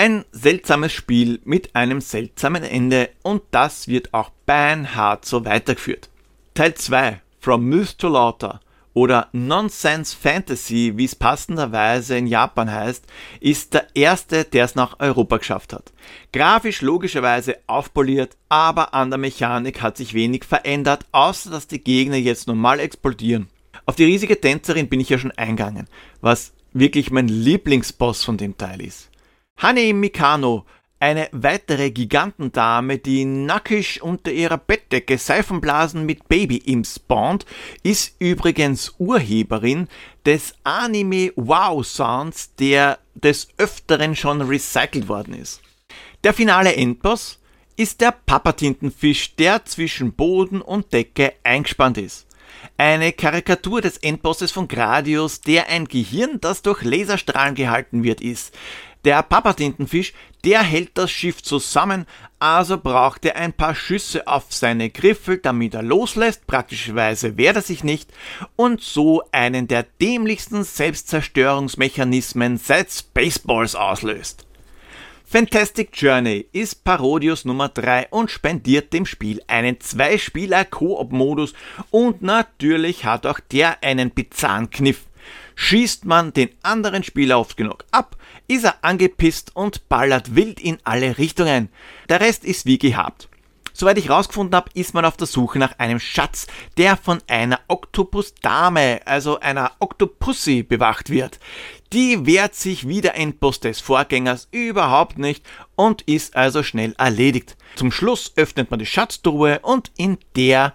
Ein 0.00 0.24
seltsames 0.30 0.92
Spiel 0.92 1.40
mit 1.44 1.74
einem 1.74 2.00
seltsamen 2.00 2.62
Ende 2.62 3.10
und 3.24 3.42
das 3.50 3.88
wird 3.88 4.14
auch 4.14 4.30
beinhart 4.46 5.24
so 5.24 5.44
weitergeführt. 5.44 6.08
Teil 6.54 6.74
2 6.74 7.20
From 7.40 7.64
Myth 7.64 7.98
to 7.98 8.06
Laughter 8.06 8.60
oder 8.94 9.26
Nonsense 9.32 10.16
Fantasy, 10.16 10.92
wie 10.94 11.04
es 11.04 11.16
passenderweise 11.16 12.16
in 12.16 12.28
Japan 12.28 12.70
heißt, 12.70 13.06
ist 13.40 13.74
der 13.74 13.88
erste, 13.96 14.44
der 14.44 14.66
es 14.66 14.76
nach 14.76 15.00
Europa 15.00 15.38
geschafft 15.38 15.72
hat. 15.72 15.92
Grafisch 16.32 16.80
logischerweise 16.80 17.56
aufpoliert, 17.66 18.36
aber 18.48 18.94
an 18.94 19.10
der 19.10 19.18
Mechanik 19.18 19.82
hat 19.82 19.96
sich 19.96 20.14
wenig 20.14 20.44
verändert, 20.44 21.06
außer 21.10 21.50
dass 21.50 21.66
die 21.66 21.82
Gegner 21.82 22.18
jetzt 22.18 22.46
normal 22.46 22.78
explodieren. 22.78 23.48
Auf 23.84 23.96
die 23.96 24.04
riesige 24.04 24.40
Tänzerin 24.40 24.88
bin 24.88 25.00
ich 25.00 25.08
ja 25.08 25.18
schon 25.18 25.32
eingegangen, 25.32 25.88
was 26.20 26.52
wirklich 26.72 27.10
mein 27.10 27.26
Lieblingsboss 27.26 28.22
von 28.22 28.36
dem 28.36 28.56
Teil 28.56 28.80
ist. 28.80 29.07
Hane 29.60 29.92
Mikano, 29.92 30.66
eine 31.00 31.28
weitere 31.32 31.90
Gigantendame, 31.90 32.98
die 32.98 33.24
nackig 33.24 34.00
unter 34.00 34.30
ihrer 34.30 34.56
Bettdecke 34.56 35.18
Seifenblasen 35.18 36.06
mit 36.06 36.28
Baby-Imps 36.28 36.94
spawnt, 36.94 37.44
ist 37.82 38.14
übrigens 38.20 38.94
Urheberin 38.98 39.88
des 40.24 40.54
Anime 40.62 41.32
Wow 41.34 41.84
Sounds, 41.84 42.54
der 42.54 43.00
des 43.14 43.48
Öfteren 43.58 44.14
schon 44.14 44.42
recycelt 44.42 45.08
worden 45.08 45.34
ist. 45.34 45.60
Der 46.22 46.34
finale 46.34 46.76
Endboss 46.76 47.40
ist 47.76 48.00
der 48.00 48.12
Papatintenfisch, 48.12 49.34
der 49.34 49.64
zwischen 49.64 50.12
Boden 50.12 50.60
und 50.60 50.92
Decke 50.92 51.32
eingespannt 51.42 51.98
ist. 51.98 52.28
Eine 52.76 53.12
Karikatur 53.12 53.80
des 53.80 53.96
Endbosses 53.98 54.52
von 54.52 54.68
Gradius, 54.68 55.40
der 55.40 55.68
ein 55.68 55.86
Gehirn, 55.86 56.40
das 56.40 56.62
durch 56.62 56.82
Laserstrahlen 56.82 57.54
gehalten 57.54 58.04
wird, 58.04 58.20
ist. 58.20 58.54
Der 59.04 59.22
Papatintenfisch, 59.22 60.12
der 60.44 60.62
hält 60.62 60.90
das 60.94 61.10
Schiff 61.10 61.42
zusammen, 61.42 62.06
also 62.40 62.78
braucht 62.78 63.24
er 63.24 63.36
ein 63.36 63.52
paar 63.52 63.74
Schüsse 63.74 64.26
auf 64.26 64.46
seine 64.50 64.90
Griffel, 64.90 65.38
damit 65.38 65.74
er 65.74 65.82
loslässt, 65.82 66.46
praktischerweise 66.46 67.36
wehrt 67.36 67.56
er 67.56 67.62
sich 67.62 67.84
nicht, 67.84 68.12
und 68.56 68.80
so 68.80 69.22
einen 69.32 69.68
der 69.68 69.84
dämlichsten 70.00 70.64
Selbstzerstörungsmechanismen 70.64 72.58
seit 72.58 72.90
Spaceballs 72.90 73.74
auslöst. 73.74 74.44
Fantastic 75.30 75.90
Journey 75.92 76.46
ist 76.52 76.84
Parodius 76.84 77.44
Nummer 77.44 77.68
3 77.68 78.08
und 78.08 78.30
spendiert 78.30 78.94
dem 78.94 79.04
Spiel 79.04 79.42
einen 79.46 79.78
Zwei-Spieler-Koop-Modus 79.78 81.52
und 81.90 82.22
natürlich 82.22 83.04
hat 83.04 83.26
auch 83.26 83.38
der 83.38 83.82
einen 83.82 84.10
bizarren 84.10 84.70
Kniff. 84.70 85.04
Schießt 85.54 86.06
man 86.06 86.32
den 86.32 86.48
anderen 86.62 87.02
Spieler 87.02 87.38
oft 87.38 87.58
genug 87.58 87.84
ab, 87.90 88.16
ist 88.48 88.64
er 88.64 88.76
angepisst 88.82 89.54
und 89.54 89.88
ballert 89.88 90.34
wild 90.34 90.58
in 90.58 90.78
alle 90.84 91.18
Richtungen. 91.18 91.68
Der 92.08 92.20
Rest 92.20 92.44
ist 92.44 92.66
wie 92.66 92.78
gehabt. 92.78 93.28
Soweit 93.72 93.96
ich 93.98 94.10
rausgefunden 94.10 94.56
habe, 94.56 94.70
ist 94.74 94.92
man 94.92 95.04
auf 95.04 95.16
der 95.16 95.28
Suche 95.28 95.60
nach 95.60 95.78
einem 95.78 96.00
Schatz, 96.00 96.48
der 96.78 96.96
von 96.96 97.20
einer 97.28 97.60
Oktopusdame, 97.68 99.02
also 99.04 99.38
einer 99.38 99.70
Octopussy, 99.78 100.64
bewacht 100.64 101.10
wird. 101.10 101.38
Die 101.92 102.26
wehrt 102.26 102.56
sich 102.56 102.88
wie 102.88 103.02
der 103.02 103.14
Endboss 103.14 103.60
des 103.60 103.78
Vorgängers 103.78 104.48
überhaupt 104.50 105.18
nicht 105.18 105.46
und 105.76 106.02
ist 106.02 106.34
also 106.34 106.64
schnell 106.64 106.96
erledigt. 106.98 107.56
Zum 107.76 107.92
Schluss 107.92 108.32
öffnet 108.34 108.68
man 108.72 108.80
die 108.80 108.86
Schatztruhe 108.86 109.60
und 109.60 109.92
in 109.96 110.18
der 110.34 110.74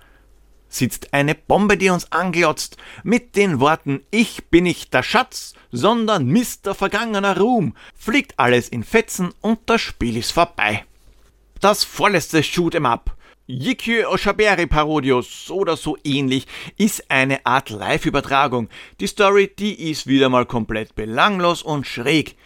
sitzt 0.73 1.13
eine 1.13 1.35
Bombe, 1.35 1.77
die 1.77 1.89
uns 1.89 2.11
anglotzt, 2.11 2.77
mit 3.03 3.35
den 3.35 3.59
Worten 3.59 4.01
Ich 4.11 4.45
bin 4.45 4.63
nicht 4.63 4.93
der 4.93 5.03
Schatz, 5.03 5.53
sondern 5.71 6.27
Mister 6.27 6.75
vergangener 6.75 7.37
Ruhm, 7.37 7.75
fliegt 7.95 8.39
alles 8.39 8.69
in 8.69 8.83
Fetzen 8.83 9.33
und 9.41 9.59
das 9.67 9.81
Spiel 9.81 10.17
ist 10.17 10.31
vorbei. 10.31 10.85
Das 11.59 11.83
vorletzte 11.83 12.39
Shoot'em 12.39 12.85
Up. 12.85 13.15
Yikyu 13.45 14.07
Oshaberi 14.07 14.67
Parodius 14.67 15.51
oder 15.51 15.75
so 15.75 15.97
ähnlich 16.03 16.47
ist 16.77 17.11
eine 17.11 17.45
Art 17.45 17.69
Live-Übertragung. 17.69 18.69
Die 19.01 19.07
Story, 19.07 19.51
die 19.59 19.91
ist 19.91 20.07
wieder 20.07 20.29
mal 20.29 20.45
komplett 20.45 20.95
belanglos 20.95 21.61
und 21.61 21.85
schräg. 21.85 22.37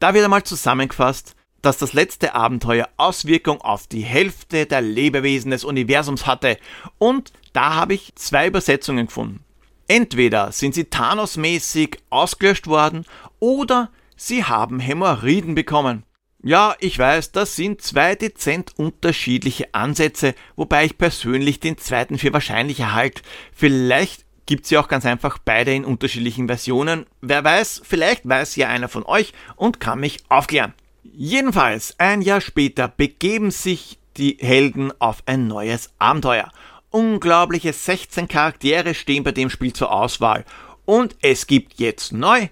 Da 0.00 0.12
wird 0.12 0.24
einmal 0.24 0.42
zusammengefasst, 0.42 1.34
dass 1.64 1.78
das 1.78 1.92
letzte 1.92 2.34
Abenteuer 2.34 2.88
Auswirkung 2.96 3.60
auf 3.60 3.86
die 3.86 4.02
Hälfte 4.02 4.66
der 4.66 4.80
Lebewesen 4.80 5.50
des 5.50 5.64
Universums 5.64 6.26
hatte 6.26 6.58
und 6.98 7.32
da 7.52 7.74
habe 7.74 7.94
ich 7.94 8.14
zwei 8.16 8.46
Übersetzungen 8.46 9.06
gefunden. 9.06 9.44
Entweder 9.88 10.52
sind 10.52 10.74
sie 10.74 10.84
Thanos-mäßig 10.84 11.98
ausgelöscht 12.10 12.66
worden 12.66 13.04
oder 13.38 13.90
sie 14.16 14.44
haben 14.44 14.80
Hämorrhoiden 14.80 15.54
bekommen. 15.54 16.04
Ja, 16.42 16.74
ich 16.78 16.98
weiß, 16.98 17.32
das 17.32 17.56
sind 17.56 17.80
zwei 17.80 18.14
dezent 18.14 18.72
unterschiedliche 18.76 19.72
Ansätze, 19.72 20.34
wobei 20.56 20.84
ich 20.84 20.98
persönlich 20.98 21.58
den 21.60 21.78
zweiten 21.78 22.18
für 22.18 22.34
wahrscheinlicher 22.34 22.92
halte. 22.92 23.22
Vielleicht 23.52 24.26
gibt's 24.44 24.68
ja 24.68 24.80
auch 24.80 24.88
ganz 24.88 25.06
einfach 25.06 25.38
beide 25.38 25.74
in 25.74 25.86
unterschiedlichen 25.86 26.46
Versionen. 26.46 27.06
Wer 27.22 27.42
weiß, 27.42 27.80
vielleicht 27.82 28.28
weiß 28.28 28.56
ja 28.56 28.68
einer 28.68 28.88
von 28.88 29.04
euch 29.04 29.32
und 29.56 29.80
kann 29.80 30.00
mich 30.00 30.18
aufklären. 30.28 30.74
Jedenfalls, 31.12 31.94
ein 31.98 32.22
Jahr 32.22 32.40
später 32.40 32.88
begeben 32.88 33.50
sich 33.50 33.98
die 34.16 34.38
Helden 34.40 34.92
auf 35.00 35.22
ein 35.26 35.46
neues 35.46 35.92
Abenteuer. 35.98 36.50
Unglaubliche 36.90 37.72
16 37.72 38.28
Charaktere 38.28 38.94
stehen 38.94 39.24
bei 39.24 39.32
dem 39.32 39.50
Spiel 39.50 39.72
zur 39.72 39.92
Auswahl. 39.92 40.44
Und 40.84 41.16
es 41.22 41.46
gibt 41.46 41.78
jetzt 41.78 42.12
neu 42.12 42.48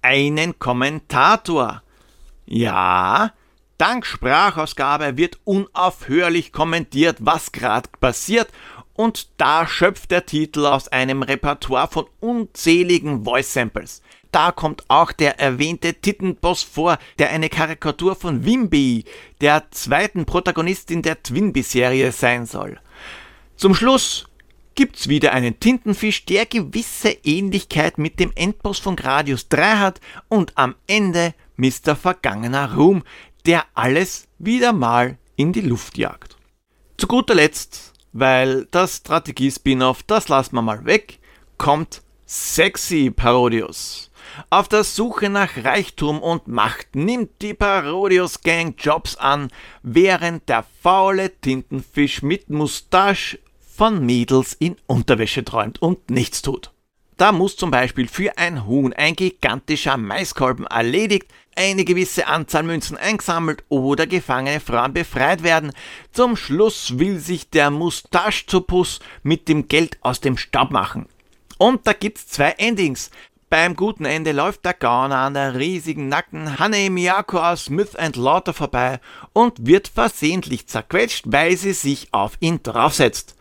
einen 0.00 0.58
Kommentator. 0.58 1.82
Ja, 2.46 3.32
dank 3.78 4.06
Sprachausgabe 4.06 5.16
wird 5.16 5.38
unaufhörlich 5.44 6.52
kommentiert, 6.52 7.18
was 7.20 7.52
gerade 7.52 7.88
passiert 8.00 8.48
und 8.94 9.28
da 9.40 9.66
schöpft 9.66 10.10
der 10.10 10.26
Titel 10.26 10.66
aus 10.66 10.88
einem 10.88 11.22
Repertoire 11.22 11.88
von 11.88 12.06
unzähligen 12.20 13.24
Voice 13.24 13.52
Samples. 13.52 14.02
Da 14.32 14.50
kommt 14.50 14.84
auch 14.88 15.12
der 15.12 15.38
erwähnte 15.38 15.92
Tittenboss 15.92 16.62
vor, 16.62 16.98
der 17.18 17.30
eine 17.30 17.50
Karikatur 17.50 18.16
von 18.16 18.46
Wimby, 18.46 19.04
der 19.42 19.70
zweiten 19.70 20.24
Protagonistin 20.24 21.02
der 21.02 21.22
Twinbee-Serie 21.22 22.12
sein 22.12 22.46
soll. 22.46 22.80
Zum 23.56 23.74
Schluss 23.74 24.26
gibt's 24.74 25.08
wieder 25.08 25.32
einen 25.32 25.60
Tintenfisch, 25.60 26.24
der 26.24 26.46
gewisse 26.46 27.10
Ähnlichkeit 27.24 27.98
mit 27.98 28.18
dem 28.18 28.32
Endboss 28.34 28.78
von 28.78 28.96
Gradius 28.96 29.48
3 29.50 29.76
hat 29.76 30.00
und 30.28 30.56
am 30.56 30.76
Ende 30.86 31.34
Mr. 31.56 31.94
Vergangener 31.94 32.74
Ruhm, 32.74 33.02
der 33.44 33.66
alles 33.74 34.28
wieder 34.38 34.72
mal 34.72 35.18
in 35.36 35.52
die 35.52 35.60
Luft 35.60 35.98
jagt. 35.98 36.36
Zu 36.96 37.06
guter 37.06 37.34
Letzt, 37.34 37.92
weil 38.14 38.66
das 38.70 38.96
Strategie-Spin-off, 38.96 40.02
das 40.04 40.28
lassen 40.28 40.56
wir 40.56 40.62
mal 40.62 40.86
weg, 40.86 41.18
kommt 41.58 42.00
Sexy 42.26 43.10
Parodius. 43.10 44.10
Auf 44.50 44.68
der 44.68 44.84
Suche 44.84 45.28
nach 45.28 45.56
Reichtum 45.56 46.22
und 46.22 46.48
Macht 46.48 46.94
nimmt 46.94 47.42
die 47.42 47.54
Parodius 47.54 48.40
Gang 48.40 48.74
Jobs 48.78 49.16
an, 49.16 49.48
während 49.82 50.48
der 50.48 50.64
faule 50.82 51.38
Tintenfisch 51.40 52.22
mit 52.22 52.50
Mustache 52.50 53.38
von 53.74 54.04
Mädels 54.04 54.54
in 54.54 54.76
Unterwäsche 54.86 55.44
träumt 55.44 55.80
und 55.80 56.10
nichts 56.10 56.42
tut. 56.42 56.72
Da 57.16 57.30
muss 57.30 57.56
zum 57.56 57.70
Beispiel 57.70 58.08
für 58.08 58.36
ein 58.36 58.66
Huhn 58.66 58.92
ein 58.92 59.14
gigantischer 59.14 59.96
Maiskolben 59.96 60.66
erledigt, 60.66 61.28
eine 61.54 61.84
gewisse 61.84 62.26
Anzahl 62.26 62.62
Münzen 62.62 62.96
eingesammelt 62.96 63.64
oder 63.68 64.06
gefangene 64.06 64.60
Frauen 64.60 64.92
befreit 64.92 65.42
werden. 65.42 65.72
Zum 66.12 66.36
Schluss 66.36 66.98
will 66.98 67.18
sich 67.18 67.50
der 67.50 67.70
Mustaschzopus 67.70 69.00
mit 69.22 69.48
dem 69.48 69.68
Geld 69.68 69.98
aus 70.00 70.20
dem 70.20 70.36
Staub 70.36 70.70
machen. 70.70 71.06
Und 71.58 71.86
da 71.86 71.92
gibt's 71.92 72.26
zwei 72.26 72.50
Endings. 72.58 73.10
Beim 73.52 73.76
guten 73.76 74.06
Ende 74.06 74.32
läuft 74.32 74.64
der 74.64 74.72
Gauner 74.72 75.18
an 75.18 75.34
der 75.34 75.56
riesigen 75.56 76.08
nackten 76.08 76.58
Hane 76.58 76.88
Miyako 76.88 77.38
aus 77.38 77.66
Smith 77.66 77.94
Lauter 78.14 78.54
vorbei 78.54 78.98
und 79.34 79.66
wird 79.66 79.88
versehentlich 79.88 80.68
zerquetscht, 80.68 81.26
weil 81.28 81.58
sie 81.58 81.74
sich 81.74 82.08
auf 82.12 82.38
ihn 82.40 82.62
draufsetzt. 82.62 83.36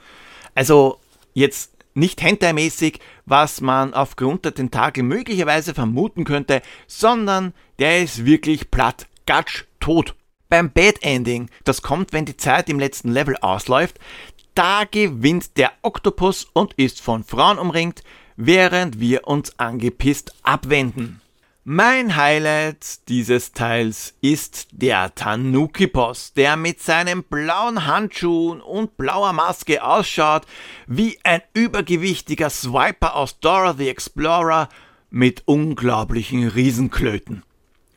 Also 0.54 1.00
jetzt 1.34 1.72
nicht 1.94 2.22
hentai-mäßig, 2.22 3.00
was 3.26 3.62
man 3.62 3.94
aufgrund 3.94 4.44
der 4.44 4.54
Tentakel 4.54 5.04
möglicherweise 5.04 5.74
vermuten 5.74 6.26
könnte, 6.26 6.62
sondern 6.88 7.54
der 7.80 8.04
ist 8.04 8.26
wirklich 8.26 8.70
platt, 8.70 9.08
gatsch, 9.26 9.64
tot. 9.80 10.16
Beim 10.50 10.72
Bad 10.72 11.04
Ending, 11.04 11.50
das 11.64 11.82
kommt, 11.82 12.12
wenn 12.12 12.26
die 12.26 12.36
Zeit 12.36 12.68
im 12.68 12.80
letzten 12.80 13.14
Level 13.14 13.38
ausläuft, 13.38 13.98
da 14.56 14.84
gewinnt 14.84 15.56
der 15.56 15.72
Oktopus 15.84 16.50
und 16.52 16.74
ist 16.74 17.00
von 17.00 17.24
Frauen 17.24 17.58
umringt, 17.58 18.04
während 18.46 19.00
wir 19.00 19.28
uns 19.28 19.60
angepisst 19.60 20.34
abwenden. 20.42 21.22
Mein 21.64 22.16
Highlight 22.16 23.08
dieses 23.08 23.52
Teils 23.52 24.16
ist 24.20 24.70
der 24.72 25.14
Tanuki-Boss, 25.14 26.34
der 26.34 26.56
mit 26.56 26.82
seinen 26.82 27.24
blauen 27.24 27.86
Handschuhen 27.86 28.60
und 28.60 28.98
blauer 28.98 29.32
Maske 29.32 29.84
ausschaut 29.84 30.48
wie 30.88 31.20
ein 31.24 31.44
übergewichtiger 31.54 32.50
Swiper 32.50 33.16
aus 33.16 33.40
Dora 33.40 33.76
the 33.76 33.90
Explorer 33.90 34.70
mit 35.12 35.44
unglaublichen 35.46 36.48
Riesenklöten. 36.48 37.44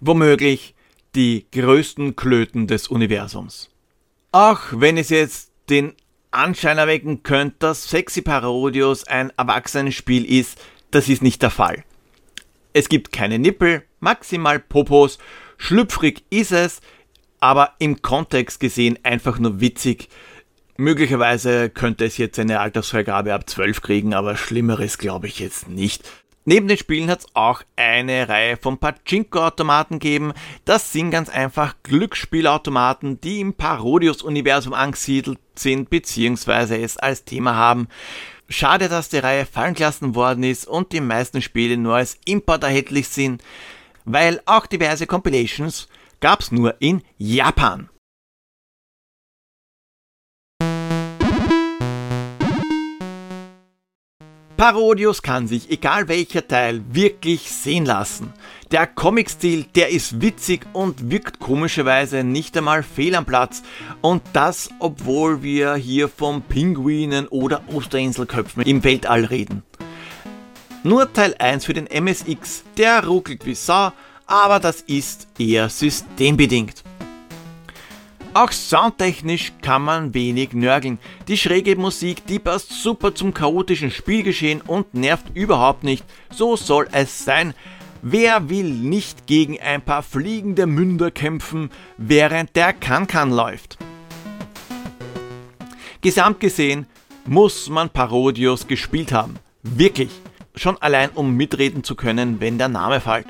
Womöglich 0.00 0.74
die 1.14 1.46
größten 1.52 2.16
Klöten 2.16 2.66
des 2.66 2.88
Universums. 2.88 3.70
Auch 4.30 4.61
wenn 4.72 4.98
es 4.98 5.09
jetzt 5.09 5.52
den 5.70 5.94
Anschein 6.35 6.79
erwecken 6.79 7.23
könnte, 7.23 7.57
dass 7.61 7.88
Sexy 7.88 8.23
Parodius 8.23 9.05
ein 9.05 9.33
Erwachsenenspiel 9.37 10.25
ist, 10.25 10.61
das 10.90 11.09
ist 11.09 11.23
nicht 11.23 11.42
der 11.42 11.51
Fall. 11.51 11.85
Es 12.73 12.88
gibt 12.88 13.12
keine 13.12 13.38
Nippel, 13.38 13.85
maximal 14.01 14.59
Popos, 14.59 15.18
schlüpfrig 15.57 16.25
ist 16.31 16.53
es, 16.53 16.81
aber 17.40 17.75
im 17.79 18.03
Kontext 18.03 18.61
gesehen 18.61 18.99
einfach 19.03 19.38
nur 19.38 19.61
witzig. 19.61 20.09
Möglicherweise 20.77 21.70
könnte 21.70 22.05
es 22.05 22.18
jetzt 22.18 22.38
eine 22.38 22.59
Altersfreigabe 22.59 23.33
ab 23.33 23.49
12 23.49 23.81
kriegen, 23.81 24.12
aber 24.14 24.37
Schlimmeres 24.37 24.99
glaube 24.99 25.29
ich 25.29 25.38
jetzt 25.38 25.68
nicht. 25.68 26.03
Neben 26.46 26.68
den 26.68 26.76
Spielen 26.76 27.11
hat 27.11 27.20
es 27.20 27.26
auch 27.33 27.62
eine 27.74 28.28
Reihe 28.28 28.59
von 28.59 28.76
Pachinko-Automaten 28.78 29.98
gegeben. 29.98 30.35
Das 30.66 30.92
sind 30.92 31.11
ganz 31.11 31.30
einfach 31.30 31.76
Glücksspielautomaten, 31.83 33.18
die 33.20 33.40
im 33.40 33.54
Parodius-Universum 33.54 34.74
angesiedelt 34.74 35.38
sind, 35.54 35.88
beziehungsweise 35.88 36.76
es 36.76 36.98
als 36.98 37.24
Thema 37.24 37.54
haben. 37.54 37.88
Schade, 38.50 38.90
dass 38.90 39.09
die 39.09 39.18
Reihe 39.18 39.46
fallen 39.46 39.72
gelassen 39.72 40.14
worden 40.14 40.44
ist 40.44 40.66
und 40.66 40.92
die 40.92 41.00
meisten 41.00 41.40
Spiele 41.40 41.78
nur 41.78 41.96
als 41.96 42.18
Import 42.26 42.62
erhältlich 42.62 43.09
sind, 43.09 43.42
weil 44.04 44.42
auch 44.44 44.66
diverse 44.66 45.07
Compilations 45.07 45.88
gab's 46.20 46.52
nur 46.52 46.74
in 46.78 47.02
Japan. 47.16 47.88
Parodius 54.56 55.20
kann 55.20 55.48
sich, 55.48 55.68
egal 55.70 56.06
welcher 56.06 56.46
Teil, 56.46 56.80
wirklich 56.88 57.50
sehen 57.50 57.84
lassen. 57.84 58.32
Der 58.70 58.86
Comic-Stil, 58.86 59.64
der 59.74 59.88
ist 59.88 60.20
witzig 60.20 60.66
und 60.72 61.10
wirkt 61.10 61.40
komischerweise 61.40 62.22
nicht 62.22 62.56
einmal 62.56 62.84
fehl 62.84 63.16
am 63.16 63.24
Platz. 63.24 63.62
Und 64.00 64.22
das, 64.32 64.70
obwohl 64.78 65.42
wir 65.42 65.74
hier 65.74 66.08
von 66.08 66.42
Pinguinen 66.42 67.26
oder 67.26 67.62
Osterinselköpfen 67.72 68.62
im 68.62 68.84
Weltall 68.84 69.24
reden. 69.24 69.64
Nur 70.84 71.12
Teil 71.12 71.34
1 71.38 71.64
für 71.64 71.74
den 71.74 71.88
MSX, 71.88 72.62
der 72.78 73.04
ruckelt 73.06 73.46
wie 73.46 73.54
Sau, 73.54 73.90
aber 74.26 74.60
das 74.60 74.82
ist 74.82 75.26
eher 75.36 75.68
systembedingt. 75.68 76.84
Auch 78.37 78.51
soundtechnisch 78.51 79.53
kann 79.62 79.83
man 79.83 80.12
wenig 80.12 80.55
nörgeln. 80.55 80.99
Die 81.29 81.38
schräge 81.38 81.77
Musik, 81.77 82.27
die 82.27 82.40
passt 82.40 82.73
super 82.73 83.14
zum 83.14 83.33
chaotischen 83.33 83.92
Spielgeschehen 83.92 84.61
und 84.61 84.92
nervt 84.92 85.27
überhaupt 85.35 85.85
nicht. 85.85 86.05
So 86.33 86.57
soll 86.57 86.88
es 86.90 87.25
sein. 87.25 87.55
Wer 88.03 88.49
will 88.49 88.68
nicht 88.68 89.29
gegen 89.29 89.61
ein 89.61 89.83
paar 89.83 90.03
fliegende 90.03 90.66
Münder 90.66 91.12
kämpfen, 91.12 91.70
während 91.97 92.57
der 92.57 92.73
Kankan 92.73 93.31
läuft? 93.31 93.79
Gesamt 96.01 96.40
gesehen 96.40 96.87
muss 97.27 97.68
man 97.68 97.88
Parodius 97.88 98.66
gespielt 98.66 99.12
haben. 99.12 99.37
Wirklich. 99.62 100.11
Schon 100.57 100.77
allein 100.83 101.11
um 101.11 101.37
mitreden 101.37 101.85
zu 101.85 101.94
können, 101.94 102.40
wenn 102.40 102.59
der 102.59 102.68
Name 102.68 103.01
fällt. 103.01 103.27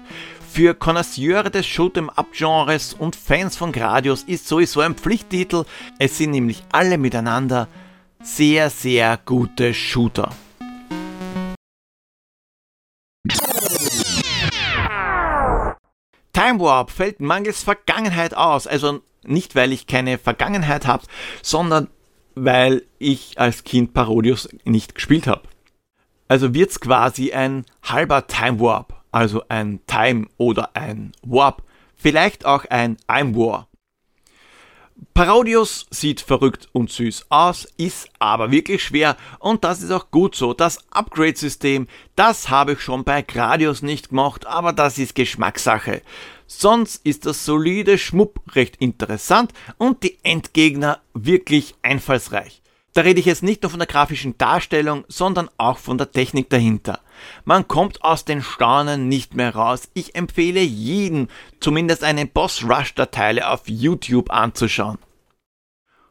Für 0.55 0.73
Connoisseure 0.73 1.51
des 1.51 1.67
Shoot'em-up-Genres 1.67 2.95
und 2.95 3.17
Fans 3.17 3.57
von 3.57 3.73
Gradius 3.73 4.23
ist 4.23 4.47
sowieso 4.47 4.83
ein 4.83 4.95
Pflichttitel. 4.95 5.64
Es 5.99 6.17
sind 6.17 6.31
nämlich 6.31 6.62
alle 6.71 6.97
miteinander 6.97 7.67
sehr, 8.23 8.71
sehr 8.71 9.19
gute 9.25 9.75
Shooter. 9.75 10.31
Time 16.33 16.61
Warp 16.61 16.93
fällt 16.93 17.19
mangels 17.19 17.64
Vergangenheit 17.64 18.37
aus. 18.37 18.69
Also 18.69 19.01
nicht, 19.25 19.57
weil 19.57 19.73
ich 19.73 19.88
keine 19.88 20.19
Vergangenheit 20.19 20.87
habe, 20.87 21.03
sondern 21.43 21.88
weil 22.37 22.85
ich 23.01 23.40
als 23.40 23.64
Kind 23.64 23.93
Parodius 23.93 24.49
nicht 24.62 24.95
gespielt 24.95 25.27
habe. 25.27 25.49
Also 26.29 26.55
wird's 26.55 26.79
quasi 26.79 27.33
ein 27.33 27.64
halber 27.83 28.29
Time 28.29 28.61
Warp 28.61 29.04
also 29.14 29.44
ein 29.48 29.81
Time 29.87 30.27
oder 30.38 30.74
ein 30.74 31.12
Warp, 31.22 31.62
vielleicht 31.94 32.44
auch 32.44 32.64
ein 32.64 32.96
I'm 33.07 33.37
War. 33.37 33.68
Parodius 35.12 35.87
sieht 35.90 36.20
verrückt 36.20 36.68
und 36.72 36.90
süß 36.90 37.27
aus, 37.29 37.68
ist 37.77 38.09
aber 38.18 38.50
wirklich 38.50 38.83
schwer 38.83 39.16
und 39.38 39.62
das 39.62 39.83
ist 39.83 39.92
auch 39.92 40.11
gut 40.11 40.35
so. 40.35 40.53
Das 40.53 40.79
Upgrade-System, 40.90 41.87
das 42.16 42.48
habe 42.48 42.72
ich 42.72 42.81
schon 42.81 43.05
bei 43.05 43.22
Gradius 43.22 43.83
nicht 43.83 44.09
gemacht, 44.09 44.46
aber 44.46 44.72
das 44.72 44.98
ist 44.98 45.14
Geschmackssache. 45.14 46.03
Sonst 46.46 47.05
ist 47.07 47.27
das 47.27 47.44
solide 47.44 47.98
Schmupp 47.98 48.40
recht 48.55 48.77
interessant 48.77 49.53
und 49.79 50.03
die 50.03 50.18
Endgegner 50.24 51.00
wirklich 51.12 51.77
einfallsreich. 51.83 52.62
Da 52.94 53.00
rede 53.03 53.18
ich 53.18 53.27
jetzt 53.27 53.42
nicht 53.42 53.62
nur 53.62 53.70
von 53.70 53.81
der 53.81 53.88
grafischen 53.88 54.38
Darstellung, 54.38 55.05
sondern 55.09 55.50
auch 55.57 55.79
von 55.79 55.98
der 55.98 56.12
Technik 56.12 56.48
dahinter. 56.50 57.00
Man 57.44 57.68
kommt 57.68 58.03
aus 58.03 58.24
den 58.24 58.42
Staunen 58.42 59.09
nicht 59.09 59.35
mehr 59.35 59.55
raus. 59.55 59.88
Ich 59.94 60.14
empfehle 60.14 60.61
jedem, 60.61 61.29
zumindest 61.61 62.05
einen 62.05 62.29
Boss 62.29 62.64
Rush 62.64 62.94
Datei 62.94 63.44
auf 63.44 63.62
YouTube 63.66 64.31
anzuschauen. 64.31 64.98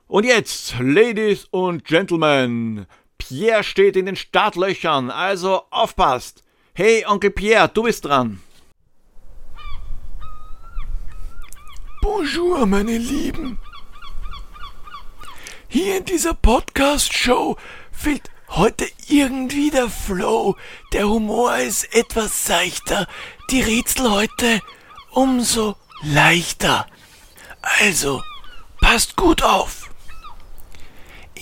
Und 0.08 0.26
jetzt, 0.26 0.76
Ladies 0.80 1.46
und 1.50 1.86
Gentlemen, 1.86 2.86
Pierre 3.18 3.64
steht 3.64 3.96
in 3.96 4.06
den 4.06 4.16
Startlöchern, 4.16 5.10
also 5.10 5.64
aufpasst. 5.72 6.44
Hey, 6.76 7.06
Onkel 7.08 7.32
Pierre, 7.32 7.70
du 7.70 7.84
bist 7.84 8.06
dran. 8.06 8.42
Bonjour, 12.02 12.66
meine 12.66 12.98
Lieben. 12.98 13.58
Hier 15.70 15.98
in 15.98 16.06
dieser 16.06 16.34
Podcast-Show 16.34 17.56
fehlt 17.92 18.30
heute 18.56 18.88
irgendwie 19.08 19.70
der 19.70 19.90
Flow. 19.90 20.56
Der 20.92 21.08
Humor 21.08 21.58
ist 21.58 21.94
etwas 21.96 22.46
seichter, 22.46 23.08
die 23.50 23.62
Rätsel 23.62 24.12
heute 24.12 24.62
umso 25.12 25.76
leichter. 26.02 26.88
Also, 27.80 28.22
passt 28.80 29.16
gut 29.16 29.42
auf. 29.42 29.90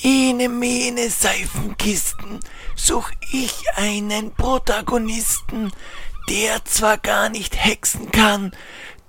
Ene 0.04 0.50
mene 0.50 1.10
Seifenkisten 1.10 2.40
such 2.76 3.12
ich 3.32 3.54
einen 3.76 4.34
Protagonisten, 4.34 5.72
der 6.30 6.66
zwar 6.66 6.98
gar 6.98 7.30
nicht 7.30 7.56
hexen 7.56 8.12
kann, 8.12 8.52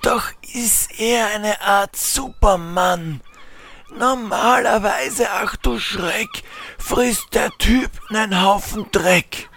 doch 0.03 0.25
ist 0.53 0.99
er 0.99 1.29
eine 1.29 1.63
Art 1.63 1.97
Supermann. 1.97 3.23
Normalerweise, 3.99 5.29
ach 5.31 5.57
du 5.57 5.79
Schreck, 5.79 6.43
frisst 6.79 7.35
der 7.35 7.51
Typ 7.59 7.91
nen 8.11 8.43
Haufen 8.43 8.87
Dreck, 8.91 9.51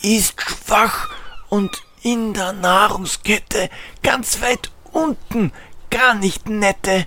ist 0.00 0.40
schwach 0.40 1.08
und 1.48 1.82
in 2.02 2.32
der 2.32 2.52
Nahrungskette 2.52 3.68
ganz 4.02 4.40
weit 4.42 4.70
unten, 4.92 5.52
gar 5.90 6.14
nicht 6.14 6.48
nette. 6.48 7.06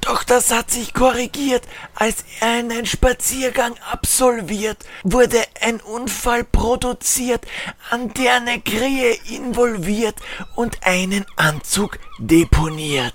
Doch 0.00 0.24
das 0.24 0.50
hat 0.50 0.72
sich 0.72 0.92
korrigiert, 0.92 1.62
als 1.94 2.24
er 2.40 2.48
einen 2.48 2.84
Spaziergang 2.84 3.76
absolviert, 3.88 4.84
wurde 5.04 5.40
ein 5.60 5.80
Unfall 5.80 6.42
produziert, 6.42 7.46
an 7.90 8.12
der 8.14 8.34
eine 8.34 8.60
Krähe 8.60 9.14
involviert 9.30 10.16
und 10.56 10.84
einen 10.84 11.24
Anzug 11.36 12.00
deponiert. 12.18 13.14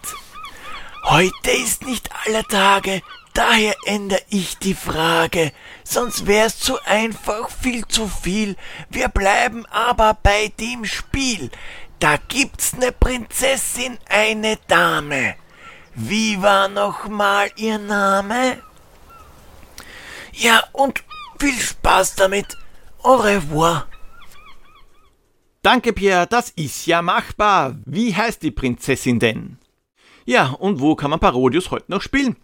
Heute 1.09 1.51
ist 1.51 1.85
nicht 1.85 2.09
aller 2.25 2.43
Tage, 2.43 3.01
daher 3.33 3.75
ändere 3.85 4.21
ich 4.29 4.57
die 4.57 4.73
Frage, 4.73 5.53
sonst 5.85 6.27
wär's 6.27 6.59
zu 6.59 6.77
einfach, 6.83 7.49
viel 7.49 7.87
zu 7.87 8.09
viel. 8.09 8.57
Wir 8.89 9.07
bleiben 9.07 9.65
aber 9.67 10.17
bei 10.21 10.51
dem 10.59 10.83
Spiel. 10.83 11.49
Da 11.99 12.17
gibt's 12.27 12.75
ne 12.75 12.91
Prinzessin, 12.91 13.97
eine 14.09 14.57
Dame. 14.67 15.35
Wie 15.95 16.41
war 16.41 16.67
noch 16.67 17.07
mal 17.07 17.49
ihr 17.55 17.77
Name? 17.77 18.61
Ja, 20.33 20.61
und 20.73 21.05
viel 21.39 21.57
Spaß 21.57 22.15
damit. 22.15 22.57
Au 23.01 23.15
revoir. 23.15 23.87
Danke, 25.61 25.93
Pierre, 25.93 26.27
das 26.27 26.49
ist 26.49 26.85
ja 26.85 27.01
machbar. 27.01 27.77
Wie 27.85 28.13
heißt 28.13 28.43
die 28.43 28.51
Prinzessin 28.51 29.19
denn? 29.19 29.57
Ja, 30.27 30.49
und 30.49 30.81
wo 30.81 30.93
kann 30.95 31.09
man 31.09 31.21
Parodius 31.21 31.71
heute 31.71 31.89
noch 31.89 32.01
spielen? 32.01 32.35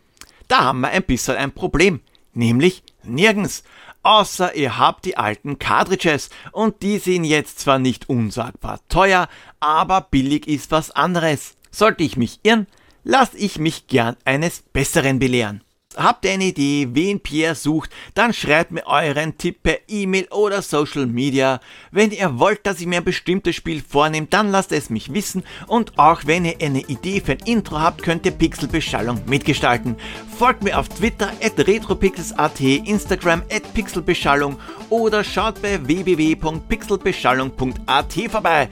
Da 0.48 0.64
haben 0.64 0.80
wir 0.80 0.88
ein 0.92 1.04
bisschen 1.04 1.36
ein 1.36 1.52
Problem, 1.52 2.00
nämlich 2.34 2.82
nirgends. 3.04 3.66
Außer 4.04 4.56
ihr 4.56 4.78
habt 4.78 5.04
die 5.04 5.18
alten 5.18 5.60
Cartridges 5.60 6.30
und 6.54 6.82
die 6.82 6.98
sind 6.98 7.26
jetzt 7.26 7.60
zwar 7.60 7.80
nicht 7.80 8.08
unsagbar 8.08 8.80
teuer, 8.88 9.28
aber 9.60 10.00
billig 10.00 10.48
ist 10.48 10.72
was 10.72 10.92
anderes. 10.92 11.58
Sollte 11.72 12.06
ich 12.06 12.16
mich 12.16 12.40
irren, 12.44 12.68
lass 13.04 13.34
ich 13.34 13.60
mich 13.60 13.88
gern 13.88 14.16
eines 14.24 14.62
Besseren 14.62 15.20
belehren. 15.20 15.62
Habt 15.96 16.26
ihr 16.26 16.32
eine 16.32 16.46
Idee, 16.46 16.88
wen 16.92 17.20
Pierre 17.20 17.54
sucht, 17.56 17.92
dann 18.16 18.34
schreibt 18.34 18.72
mir 18.72 18.88
euren 18.88 19.38
Tipp 19.38 19.62
per 19.64 19.78
E-Mail 19.88 20.28
oder 20.32 20.62
Social 20.62 21.06
Media. 21.06 21.60
Wenn 21.92 22.12
ihr 22.12 22.40
wollt, 22.40 22.66
dass 22.66 22.82
ich 22.82 22.88
mir 22.88 22.98
ein 22.98 23.04
bestimmtes 23.04 23.56
Spiel 23.56 23.84
vornehme, 23.88 24.26
dann 24.28 24.50
lasst 24.50 24.72
es 24.72 24.90
mich 24.90 25.14
wissen 25.14 25.44
und 25.68 26.00
auch 26.00 26.22
wenn 26.26 26.46
ihr 26.46 26.56
eine 26.62 26.82
Idee 26.82 27.22
für 27.22 27.34
ein 27.34 27.46
Intro 27.46 27.80
habt, 27.80 28.02
könnt 28.02 28.26
ihr 28.26 28.32
Pixelbeschallung 28.32 29.22
mitgestalten. 29.28 29.96
Folgt 30.38 30.64
mir 30.64 30.80
auf 30.80 30.90
Twitter 30.90 31.32
at 31.44 31.60
retropixels.at, 31.60 32.60
Instagram 32.60 33.44
at 33.52 33.72
pixelbeschallung 33.74 34.58
oder 34.90 35.24
schaut 35.24 35.62
bei 35.62 35.80
www.pixelbeschallung.at 35.86 38.14
vorbei 38.30 38.70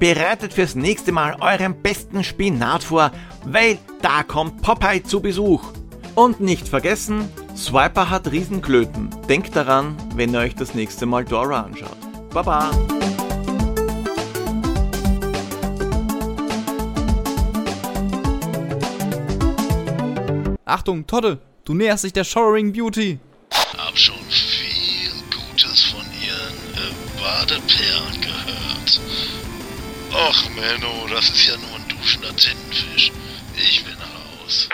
bereitet 0.00 0.54
fürs 0.54 0.74
nächste 0.74 1.12
Mal 1.12 1.36
euren 1.40 1.80
besten 1.80 2.24
Spinat 2.24 2.82
vor, 2.82 3.12
weil 3.44 3.78
da 4.02 4.24
kommt 4.24 4.62
Popeye 4.62 5.02
zu 5.02 5.20
Besuch. 5.20 5.62
Und 6.20 6.38
nicht 6.38 6.68
vergessen, 6.68 7.30
Swiper 7.56 8.10
hat 8.10 8.30
Riesenklöten. 8.30 9.08
Denkt 9.26 9.56
daran, 9.56 9.96
wenn 10.16 10.34
ihr 10.34 10.40
euch 10.40 10.54
das 10.54 10.74
nächste 10.74 11.06
Mal 11.06 11.24
Dora 11.24 11.62
anschaut. 11.62 11.96
Baba! 12.28 12.70
Achtung, 20.66 21.06
Todde, 21.06 21.38
du 21.64 21.72
näherst 21.72 22.04
dich 22.04 22.12
der 22.12 22.24
Showering 22.24 22.74
Beauty. 22.74 23.18
Hab 23.78 23.96
schon 23.96 24.22
viel 24.28 25.10
Gutes 25.30 25.84
von 25.84 26.04
ihren 26.22 26.54
äh, 26.74 27.18
Badeperlen 27.18 28.20
gehört. 28.20 29.00
Och, 30.12 30.50
Menno, 30.54 31.08
das 31.14 31.30
ist 31.30 31.46
ja 31.46 31.56
nur 31.56 31.76
ein 31.76 31.88
duschender 31.88 32.36
Tintenfisch. 32.36 33.10
Ich 33.56 33.82
bin 33.86 33.94
raus. 33.94 34.68